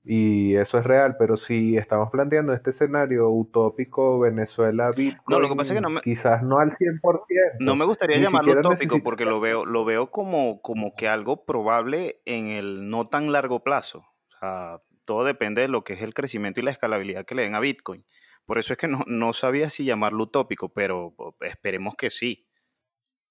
Y 0.03 0.55
eso 0.55 0.79
es 0.79 0.83
real, 0.83 1.15
pero 1.19 1.37
si 1.37 1.77
estamos 1.77 2.09
planteando 2.09 2.53
este 2.53 2.71
escenario 2.71 3.29
utópico 3.29 4.19
Venezuela 4.19 4.89
Bitcoin, 4.89 5.23
no, 5.27 5.39
lo 5.39 5.47
que 5.47 5.55
pasa 5.55 5.73
es 5.73 5.77
que 5.77 5.81
no 5.81 5.91
me, 5.91 6.01
quizás 6.01 6.41
no 6.41 6.57
al 6.57 6.71
100%. 6.71 7.57
No 7.59 7.75
me 7.75 7.85
gustaría 7.85 8.17
llamarlo 8.17 8.53
utópico 8.53 9.03
porque 9.03 9.25
lo 9.25 9.39
veo, 9.39 9.63
lo 9.63 9.85
veo 9.85 10.09
como, 10.09 10.59
como 10.63 10.95
que 10.95 11.07
algo 11.07 11.45
probable 11.45 12.19
en 12.25 12.47
el 12.47 12.89
no 12.89 13.09
tan 13.09 13.31
largo 13.31 13.63
plazo. 13.63 13.99
O 13.99 14.39
sea, 14.39 14.81
todo 15.05 15.23
depende 15.23 15.61
de 15.61 15.67
lo 15.67 15.83
que 15.83 15.93
es 15.93 16.01
el 16.01 16.15
crecimiento 16.15 16.59
y 16.59 16.63
la 16.63 16.71
escalabilidad 16.71 17.25
que 17.25 17.35
le 17.35 17.43
den 17.43 17.53
a 17.53 17.59
Bitcoin. 17.59 18.03
Por 18.45 18.59
eso 18.59 18.73
es 18.73 18.79
que 18.79 18.87
no, 18.87 19.03
no 19.07 19.33
sabía 19.33 19.69
si 19.69 19.85
llamarlo 19.85 20.23
utópico, 20.23 20.69
pero 20.69 21.15
esperemos 21.41 21.95
que 21.95 22.09
sí. 22.09 22.47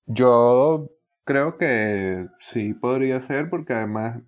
Yo 0.06 0.90
creo 1.24 1.58
que 1.58 2.26
sí 2.38 2.74
podría 2.74 3.20
ser 3.20 3.50
porque 3.50 3.74
además 3.74 4.22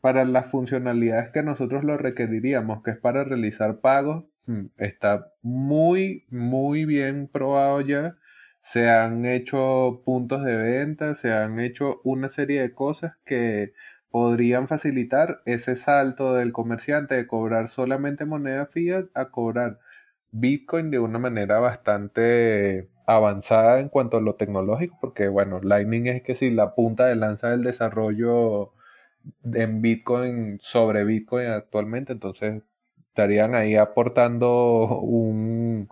para 0.00 0.24
las 0.24 0.46
funcionalidades 0.46 1.30
que 1.30 1.42
nosotros 1.42 1.82
lo 1.82 1.96
requeriríamos, 1.96 2.82
que 2.84 2.92
es 2.92 2.98
para 2.98 3.24
realizar 3.24 3.80
pagos, 3.80 4.24
mm, 4.46 4.66
está 4.76 5.32
muy, 5.42 6.26
muy 6.30 6.84
bien 6.84 7.26
probado 7.26 7.80
ya. 7.80 8.16
Se 8.60 8.88
han 8.88 9.24
hecho 9.26 10.02
puntos 10.04 10.44
de 10.44 10.56
venta, 10.56 11.16
se 11.16 11.32
han 11.32 11.58
hecho 11.58 12.00
una 12.04 12.28
serie 12.28 12.60
de 12.62 12.72
cosas 12.72 13.14
que 13.24 13.72
podrían 14.10 14.68
facilitar 14.68 15.42
ese 15.44 15.74
salto 15.74 16.34
del 16.34 16.52
comerciante 16.52 17.16
de 17.16 17.26
cobrar 17.26 17.68
solamente 17.68 18.24
moneda 18.24 18.66
fiat 18.66 19.06
a 19.14 19.30
cobrar 19.30 19.80
Bitcoin 20.40 20.90
de 20.90 20.98
una 20.98 21.18
manera 21.18 21.58
bastante 21.58 22.88
avanzada 23.06 23.80
en 23.80 23.88
cuanto 23.88 24.16
a 24.16 24.20
lo 24.20 24.34
tecnológico, 24.34 24.98
porque 25.00 25.28
bueno, 25.28 25.60
Lightning 25.62 26.06
es 26.08 26.22
que 26.22 26.34
si 26.34 26.50
la 26.50 26.74
punta 26.74 27.06
de 27.06 27.16
lanza 27.16 27.50
del 27.50 27.62
desarrollo 27.62 28.72
en 29.44 29.82
Bitcoin 29.82 30.58
sobre 30.60 31.04
Bitcoin 31.04 31.48
actualmente, 31.48 32.12
entonces 32.12 32.62
estarían 33.08 33.54
ahí 33.54 33.76
aportando 33.76 35.00
un, 35.00 35.88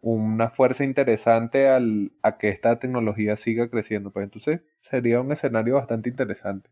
una 0.00 0.48
fuerza 0.48 0.84
interesante 0.84 1.68
al, 1.68 2.12
a 2.22 2.38
que 2.38 2.48
esta 2.48 2.78
tecnología 2.78 3.36
siga 3.36 3.68
creciendo. 3.68 4.12
Pues 4.12 4.24
entonces 4.24 4.60
sería 4.80 5.20
un 5.20 5.32
escenario 5.32 5.74
bastante 5.74 6.08
interesante. 6.08 6.70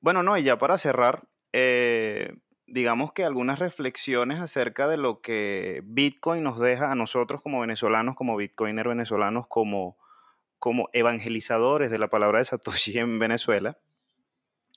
Bueno, 0.00 0.22
no, 0.22 0.36
y 0.36 0.42
ya 0.42 0.58
para 0.58 0.78
cerrar, 0.78 1.24
eh, 1.52 2.34
digamos 2.72 3.12
que 3.12 3.22
algunas 3.22 3.58
reflexiones 3.58 4.40
acerca 4.40 4.88
de 4.88 4.96
lo 4.96 5.20
que 5.20 5.82
Bitcoin 5.84 6.42
nos 6.42 6.58
deja 6.58 6.90
a 6.90 6.94
nosotros 6.94 7.42
como 7.42 7.60
venezolanos, 7.60 8.16
como 8.16 8.34
bitcoiners 8.34 8.88
venezolanos, 8.88 9.46
como, 9.46 9.98
como 10.58 10.88
evangelizadores 10.94 11.90
de 11.90 11.98
la 11.98 12.08
palabra 12.08 12.38
de 12.38 12.46
Satoshi 12.46 12.98
en 12.98 13.18
Venezuela. 13.18 13.76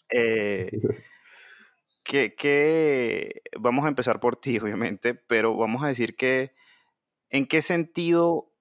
Eh, 0.09 0.71
que, 2.03 3.41
vamos 3.57 3.85
a 3.85 3.87
empezar 3.87 4.19
por 4.19 4.35
ti, 4.35 4.59
obviamente, 4.61 5.15
pero 5.15 5.55
vamos 5.55 5.81
a 5.81 5.87
decir 5.87 6.17
que 6.17 6.53
en 7.29 7.47
qué 7.47 7.61
sentido 7.61 8.51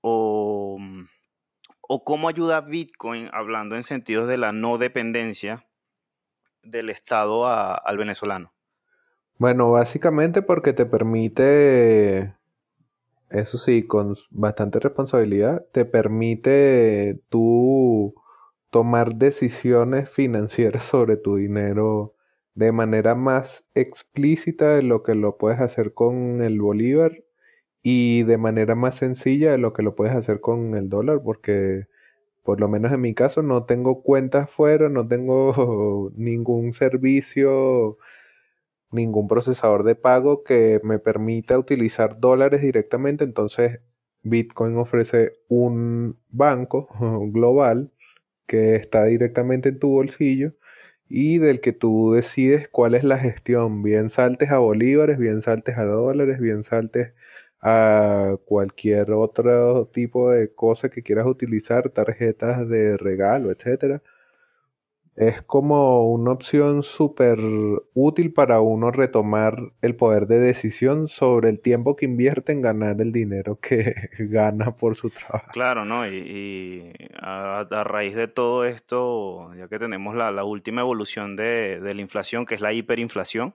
o, 0.00 0.78
o 1.80 2.04
cómo 2.04 2.28
ayuda 2.28 2.60
Bitcoin, 2.62 3.30
hablando 3.32 3.76
en 3.76 3.84
sentidos 3.84 4.26
de 4.26 4.36
la 4.36 4.50
no 4.50 4.78
dependencia 4.78 5.67
del 6.70 6.90
Estado 6.90 7.46
al 7.46 7.96
venezolano. 7.96 8.52
Bueno, 9.38 9.70
básicamente 9.70 10.42
porque 10.42 10.72
te 10.72 10.84
permite, 10.84 12.34
eso 13.30 13.58
sí, 13.58 13.86
con 13.86 14.14
bastante 14.30 14.80
responsabilidad, 14.80 15.64
te 15.72 15.84
permite 15.84 17.20
tú 17.28 18.14
tomar 18.70 19.14
decisiones 19.14 20.10
financieras 20.10 20.84
sobre 20.84 21.16
tu 21.16 21.36
dinero 21.36 22.14
de 22.54 22.72
manera 22.72 23.14
más 23.14 23.64
explícita 23.74 24.74
de 24.74 24.82
lo 24.82 25.04
que 25.04 25.14
lo 25.14 25.36
puedes 25.36 25.60
hacer 25.60 25.94
con 25.94 26.40
el 26.42 26.60
bolívar 26.60 27.22
y 27.82 28.24
de 28.24 28.38
manera 28.38 28.74
más 28.74 28.96
sencilla 28.96 29.52
de 29.52 29.58
lo 29.58 29.72
que 29.72 29.84
lo 29.84 29.94
puedes 29.94 30.14
hacer 30.14 30.40
con 30.40 30.74
el 30.74 30.88
dólar, 30.88 31.22
porque 31.22 31.86
por 32.48 32.60
lo 32.60 32.68
menos 32.68 32.90
en 32.94 33.02
mi 33.02 33.12
caso 33.12 33.42
no 33.42 33.64
tengo 33.64 34.02
cuentas 34.02 34.48
fuera, 34.48 34.88
no 34.88 35.06
tengo 35.06 36.10
ningún 36.16 36.72
servicio, 36.72 37.98
ningún 38.90 39.28
procesador 39.28 39.82
de 39.84 39.94
pago 39.96 40.44
que 40.44 40.80
me 40.82 40.98
permita 40.98 41.58
utilizar 41.58 42.20
dólares 42.20 42.62
directamente, 42.62 43.24
entonces 43.24 43.80
Bitcoin 44.22 44.78
ofrece 44.78 45.32
un 45.48 46.18
banco 46.30 46.88
global 47.34 47.92
que 48.46 48.76
está 48.76 49.04
directamente 49.04 49.68
en 49.68 49.78
tu 49.78 49.90
bolsillo 49.90 50.54
y 51.06 51.36
del 51.36 51.60
que 51.60 51.74
tú 51.74 52.12
decides 52.12 52.66
cuál 52.66 52.94
es 52.94 53.04
la 53.04 53.18
gestión, 53.18 53.82
bien 53.82 54.08
saltes 54.08 54.50
a 54.50 54.56
bolívares, 54.56 55.18
bien 55.18 55.42
saltes 55.42 55.76
a 55.76 55.84
dólares, 55.84 56.40
bien 56.40 56.62
saltes 56.62 57.12
a 57.60 58.36
cualquier 58.44 59.10
otro 59.12 59.86
tipo 59.86 60.30
de 60.30 60.52
cosa 60.54 60.88
que 60.90 61.02
quieras 61.02 61.26
utilizar, 61.26 61.90
tarjetas 61.90 62.68
de 62.68 62.96
regalo, 62.96 63.50
etcétera. 63.50 64.02
Es 65.18 65.42
como 65.42 66.08
una 66.12 66.30
opción 66.30 66.84
súper 66.84 67.40
útil 67.92 68.32
para 68.32 68.60
uno 68.60 68.92
retomar 68.92 69.72
el 69.82 69.96
poder 69.96 70.28
de 70.28 70.38
decisión 70.38 71.08
sobre 71.08 71.50
el 71.50 71.58
tiempo 71.58 71.96
que 71.96 72.04
invierte 72.04 72.52
en 72.52 72.62
ganar 72.62 73.00
el 73.00 73.10
dinero 73.10 73.58
que 73.60 73.94
gana 74.20 74.76
por 74.76 74.94
su 74.94 75.10
trabajo. 75.10 75.50
Claro, 75.52 75.84
¿no? 75.84 76.06
Y, 76.06 76.92
a, 77.20 77.66
raíz 77.82 78.14
de 78.14 78.28
todo 78.28 78.64
esto, 78.64 79.52
ya 79.56 79.66
que 79.66 79.80
tenemos 79.80 80.14
la, 80.14 80.44
última 80.44 80.82
evolución 80.82 81.34
de, 81.34 81.80
la 81.82 82.00
inflación, 82.00 82.46
que 82.46 82.54
es 82.54 82.60
la 82.60 82.72
hiperinflación, 82.72 83.54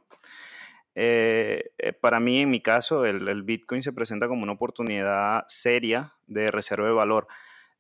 eh, 0.96 1.72
eh, 1.78 1.94
para 1.94 2.20
mí, 2.20 2.42
en 2.42 2.50
mi 2.50 2.62
caso, 2.62 3.06
el, 3.06 3.28
el 3.28 3.44
Bitcoin 3.44 3.84
se 3.84 3.94
presenta 3.94 4.28
como 4.28 4.44
una 4.44 4.54
oportunidad 4.54 5.46
seria 5.48 6.14
de 6.28 6.52
reserva 6.52 6.88
de 6.88 6.94
valor. 6.94 7.28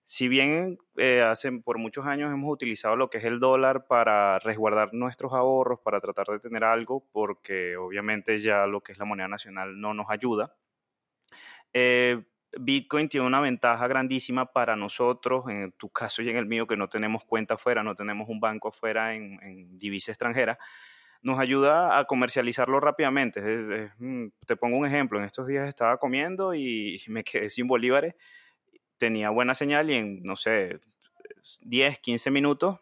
Si 0.05 0.27
bien 0.27 0.79
eh, 0.97 1.21
hace, 1.21 1.51
por 1.51 1.77
muchos 1.77 2.05
años 2.05 2.31
hemos 2.33 2.51
utilizado 2.51 2.95
lo 2.95 3.09
que 3.09 3.19
es 3.19 3.23
el 3.23 3.39
dólar 3.39 3.87
para 3.87 4.37
resguardar 4.39 4.93
nuestros 4.93 5.33
ahorros, 5.33 5.79
para 5.79 6.01
tratar 6.01 6.27
de 6.27 6.39
tener 6.39 6.63
algo, 6.63 7.05
porque 7.11 7.77
obviamente 7.77 8.37
ya 8.39 8.67
lo 8.67 8.81
que 8.81 8.91
es 8.91 8.97
la 8.97 9.05
moneda 9.05 9.29
nacional 9.29 9.79
no 9.79 9.93
nos 9.93 10.09
ayuda, 10.09 10.55
eh, 11.73 12.21
Bitcoin 12.59 13.09
tiene 13.09 13.25
una 13.25 13.39
ventaja 13.39 13.87
grandísima 13.87 14.51
para 14.51 14.75
nosotros, 14.75 15.45
en 15.49 15.71
tu 15.71 15.89
caso 15.89 16.21
y 16.21 16.29
en 16.29 16.37
el 16.37 16.45
mío, 16.45 16.67
que 16.67 16.77
no 16.77 16.87
tenemos 16.87 17.23
cuenta 17.23 17.55
afuera, 17.55 17.81
no 17.81 17.95
tenemos 17.95 18.29
un 18.29 18.39
banco 18.39 18.67
afuera 18.67 19.15
en, 19.15 19.79
divisa 19.79 20.11
extranjera, 20.11 20.59
nos 21.23 21.39
ayuda 21.39 21.97
a 21.97 22.05
comercializarlo 22.05 22.79
rápidamente. 22.79 23.91
Mm, 23.97 24.27
te 24.45 24.55
pongo 24.55 24.77
un 24.77 24.85
ejemplo, 24.85 25.17
en 25.17 25.25
estos 25.25 25.47
días 25.47 25.67
estaba 25.67 25.97
comiendo 25.97 26.53
y 26.53 27.01
me 27.07 27.23
quedé 27.23 27.49
sin 27.49 27.67
bolívares 27.67 28.15
tenía 29.03 29.29
buena 29.31 29.53
señal 29.53 29.89
y 29.89 29.95
en, 29.95 30.23
no 30.23 30.37
sé, 30.37 30.79
10, 31.61 31.99
15 31.99 32.31
minutos 32.31 32.79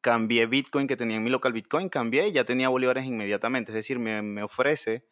cambié 0.00 0.46
Bitcoin 0.46 0.86
que 0.86 0.96
tenía 0.96 1.16
en 1.16 1.24
mi 1.24 1.30
local 1.30 1.52
Bitcoin, 1.52 1.88
cambié 1.88 2.28
y 2.28 2.32
ya 2.32 2.44
tenía 2.44 2.68
bolívares 2.68 3.04
inmediatamente. 3.04 3.72
Es 3.72 3.76
decir, 3.76 3.98
me, 3.98 4.42
ofrece 4.44 5.06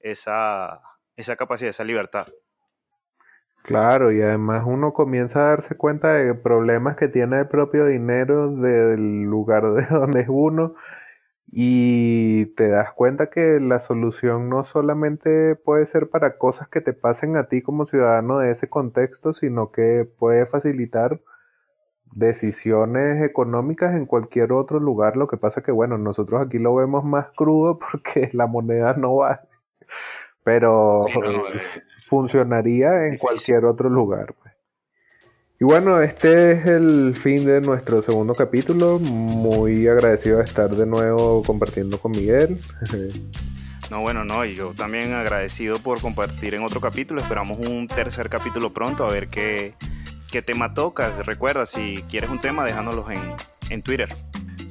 esa, 0.00 0.80
esa 1.14 1.36
capacidad, 1.36 1.70
esa 1.70 1.84
libertad. 1.84 2.26
Claro, 3.62 4.10
y 4.10 4.20
además 4.20 4.64
uno 4.66 4.92
comienza 4.92 5.44
a 5.44 5.48
darse 5.50 5.76
cuenta 5.76 6.14
de 6.14 6.34
problemas 6.34 6.96
que 6.96 7.06
tiene 7.06 7.38
el 7.38 7.46
propio 7.46 7.86
dinero 7.86 8.50
del 8.50 9.22
lugar 9.22 9.62
de 9.62 9.86
donde 9.90 10.22
es 10.22 10.28
uno 10.28 10.74
y 11.46 12.46
te 12.54 12.68
das 12.68 12.92
cuenta 12.92 13.28
que 13.28 13.60
la 13.60 13.78
solución 13.78 14.48
no 14.48 14.64
solamente 14.64 15.56
puede 15.56 15.84
ser 15.86 16.08
para 16.08 16.38
cosas 16.38 16.68
que 16.68 16.80
te 16.80 16.94
pasen 16.94 17.36
a 17.36 17.48
ti 17.48 17.62
como 17.62 17.84
ciudadano 17.84 18.38
de 18.38 18.50
ese 18.50 18.70
contexto, 18.70 19.34
sino 19.34 19.70
que 19.70 20.04
puede 20.04 20.46
facilitar 20.46 21.20
decisiones 22.14 23.22
económicas 23.22 23.94
en 23.96 24.06
cualquier 24.06 24.52
otro 24.52 24.80
lugar. 24.80 25.16
Lo 25.16 25.28
que 25.28 25.36
pasa 25.36 25.62
que, 25.62 25.72
bueno, 25.72 25.98
nosotros 25.98 26.40
aquí 26.40 26.58
lo 26.58 26.74
vemos 26.74 27.04
más 27.04 27.28
crudo 27.36 27.78
porque 27.92 28.30
la 28.32 28.46
moneda 28.46 28.94
no 28.94 29.16
vale. 29.16 29.40
Pero 30.44 31.06
funcionaría 32.00 33.06
en 33.06 33.18
cualquier 33.18 33.64
otro 33.64 33.88
lugar. 33.88 34.34
Y 35.62 35.64
bueno, 35.64 36.02
este 36.02 36.50
es 36.50 36.66
el 36.66 37.14
fin 37.14 37.44
de 37.44 37.60
nuestro 37.60 38.02
segundo 38.02 38.34
capítulo. 38.34 38.98
Muy 38.98 39.86
agradecido 39.86 40.38
de 40.38 40.42
estar 40.42 40.74
de 40.74 40.84
nuevo 40.86 41.40
compartiendo 41.44 42.00
con 42.00 42.10
Miguel. 42.10 42.58
No, 43.90 44.00
bueno, 44.00 44.24
no, 44.24 44.42
y 44.46 44.54
yo 44.54 44.72
también 44.74 45.12
agradecido 45.12 45.78
por 45.78 46.00
compartir 46.00 46.54
en 46.54 46.64
otro 46.64 46.80
capítulo. 46.80 47.20
Esperamos 47.20 47.58
un 47.58 47.86
tercer 47.86 48.30
capítulo 48.30 48.72
pronto, 48.72 49.04
a 49.04 49.12
ver 49.12 49.28
qué, 49.28 49.74
qué 50.30 50.40
tema 50.40 50.72
toca. 50.72 51.22
Recuerda, 51.22 51.66
si 51.66 52.02
quieres 52.08 52.30
un 52.30 52.38
tema, 52.38 52.64
déjanoslo 52.64 53.10
en, 53.10 53.20
en 53.68 53.82
Twitter. 53.82 54.08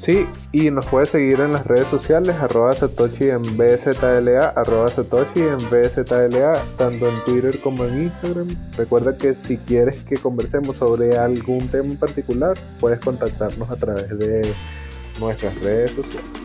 Sí, 0.04 0.26
y 0.52 0.72
nos 0.72 0.88
puedes 0.88 1.10
seguir 1.10 1.40
en 1.42 1.54
las 1.54 1.68
redes 1.68 1.88
sociales, 1.88 2.36
arroba 2.38 2.74
Satoshi 2.74 3.30
en 3.30 3.44
BZLA, 3.56 4.50
arroba 4.50 4.90
Satoshi 4.90 5.42
en 5.42 5.58
BZLA, 5.58 6.54
tanto 6.76 7.08
en 7.08 7.24
Twitter 7.24 7.60
como 7.60 7.86
en 7.86 8.04
Instagram. 8.04 8.48
Recuerda 8.76 9.16
que 9.16 9.36
si 9.36 9.58
quieres 9.58 9.98
que 9.98 10.18
conversemos 10.18 10.78
sobre 10.78 11.18
algún 11.18 11.68
tema 11.68 11.86
en 11.86 11.98
particular, 11.98 12.58
puedes 12.80 13.00
contactarnos 13.00 13.70
a 13.70 13.76
través 13.76 14.18
de 14.18 14.42
nuestras 15.20 15.54
redes 15.62 15.92
sociales. 15.92 16.41